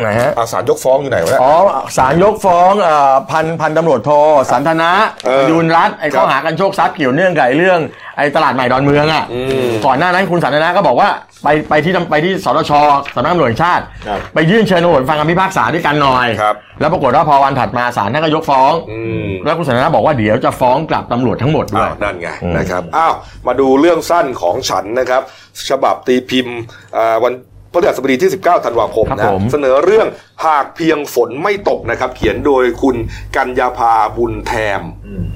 [0.00, 1.52] ไหนฮะอ่าศาลยกฟ้องอยู่ไหนวะเนี่ยอ๋อ
[1.96, 4.10] ศาลยกฟ้องเอ่อพันพันตำรวจโท
[4.50, 4.92] สันทนะ
[5.26, 7.78] เออยูนรัฐไอ้ครับข้อหากันโชคทรัพย์เกี่ยวเนื่องกับไอ้เรื่อง
[8.16, 11.08] ไอ้ตลาดใหม่ดอนเมืองอะอืมก่อนหน้านั้นคุณสันทนะก็บอกว่า
[11.44, 12.72] ไปไปที่ไปที่สตช
[13.14, 23.14] สำนักงานตำรวจแห่งชาติ ครับไปยื่นเชิญตำรวจฟังคำพิพากษาด้วยกันหน่อย ครับ แล้วปรากฏว่าพอวันถัดมาศาลท่านก็ยกฟ้อง อืมแล้วคุณสันทนะบอกว่าเดี๋ยวจะฟ้องกลับตำรวจทั้งหมดด้วยอ้าวนั่นไงอืมนะครับอ้าว
[23.46, 25.22] มาดูเรื่องสั้นของฉันนะครับ
[25.70, 26.58] ฉบับตีพิมพ์
[26.96, 27.32] อ่าวัน
[27.74, 30.06] พฤหัสบดีที่ 19 ธันวาคมครับนะผม เสนอเรื่อง
[30.46, 32.96] หากเพียงฝนไม่ตกนะครับ เขียนโดยคุณ
[33.36, 34.82] กัญญาภาบุญแทม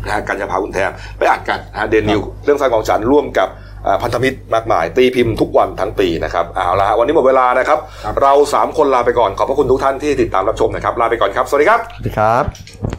[0.04, 3.48] นะฮะกัญญาภาบุญแทมไปอ่านกันนะฮะเดนิวเรื่องสั้นของฉันร่วมกับ
[3.86, 7.78] อ่าพันธมิตรมากมาย ตีพิมพ์ทุกวันทั้งปีนะครับเอาละฮะวันนี้หมดเวลานะครับ
[8.22, 12.97] เราสามคนลาไปก่อนขอบพระคุณทุกท่านที่ติดตามรับชมนะครับลาไปก่อนครับสวัสดีครับ สวัสดีครับ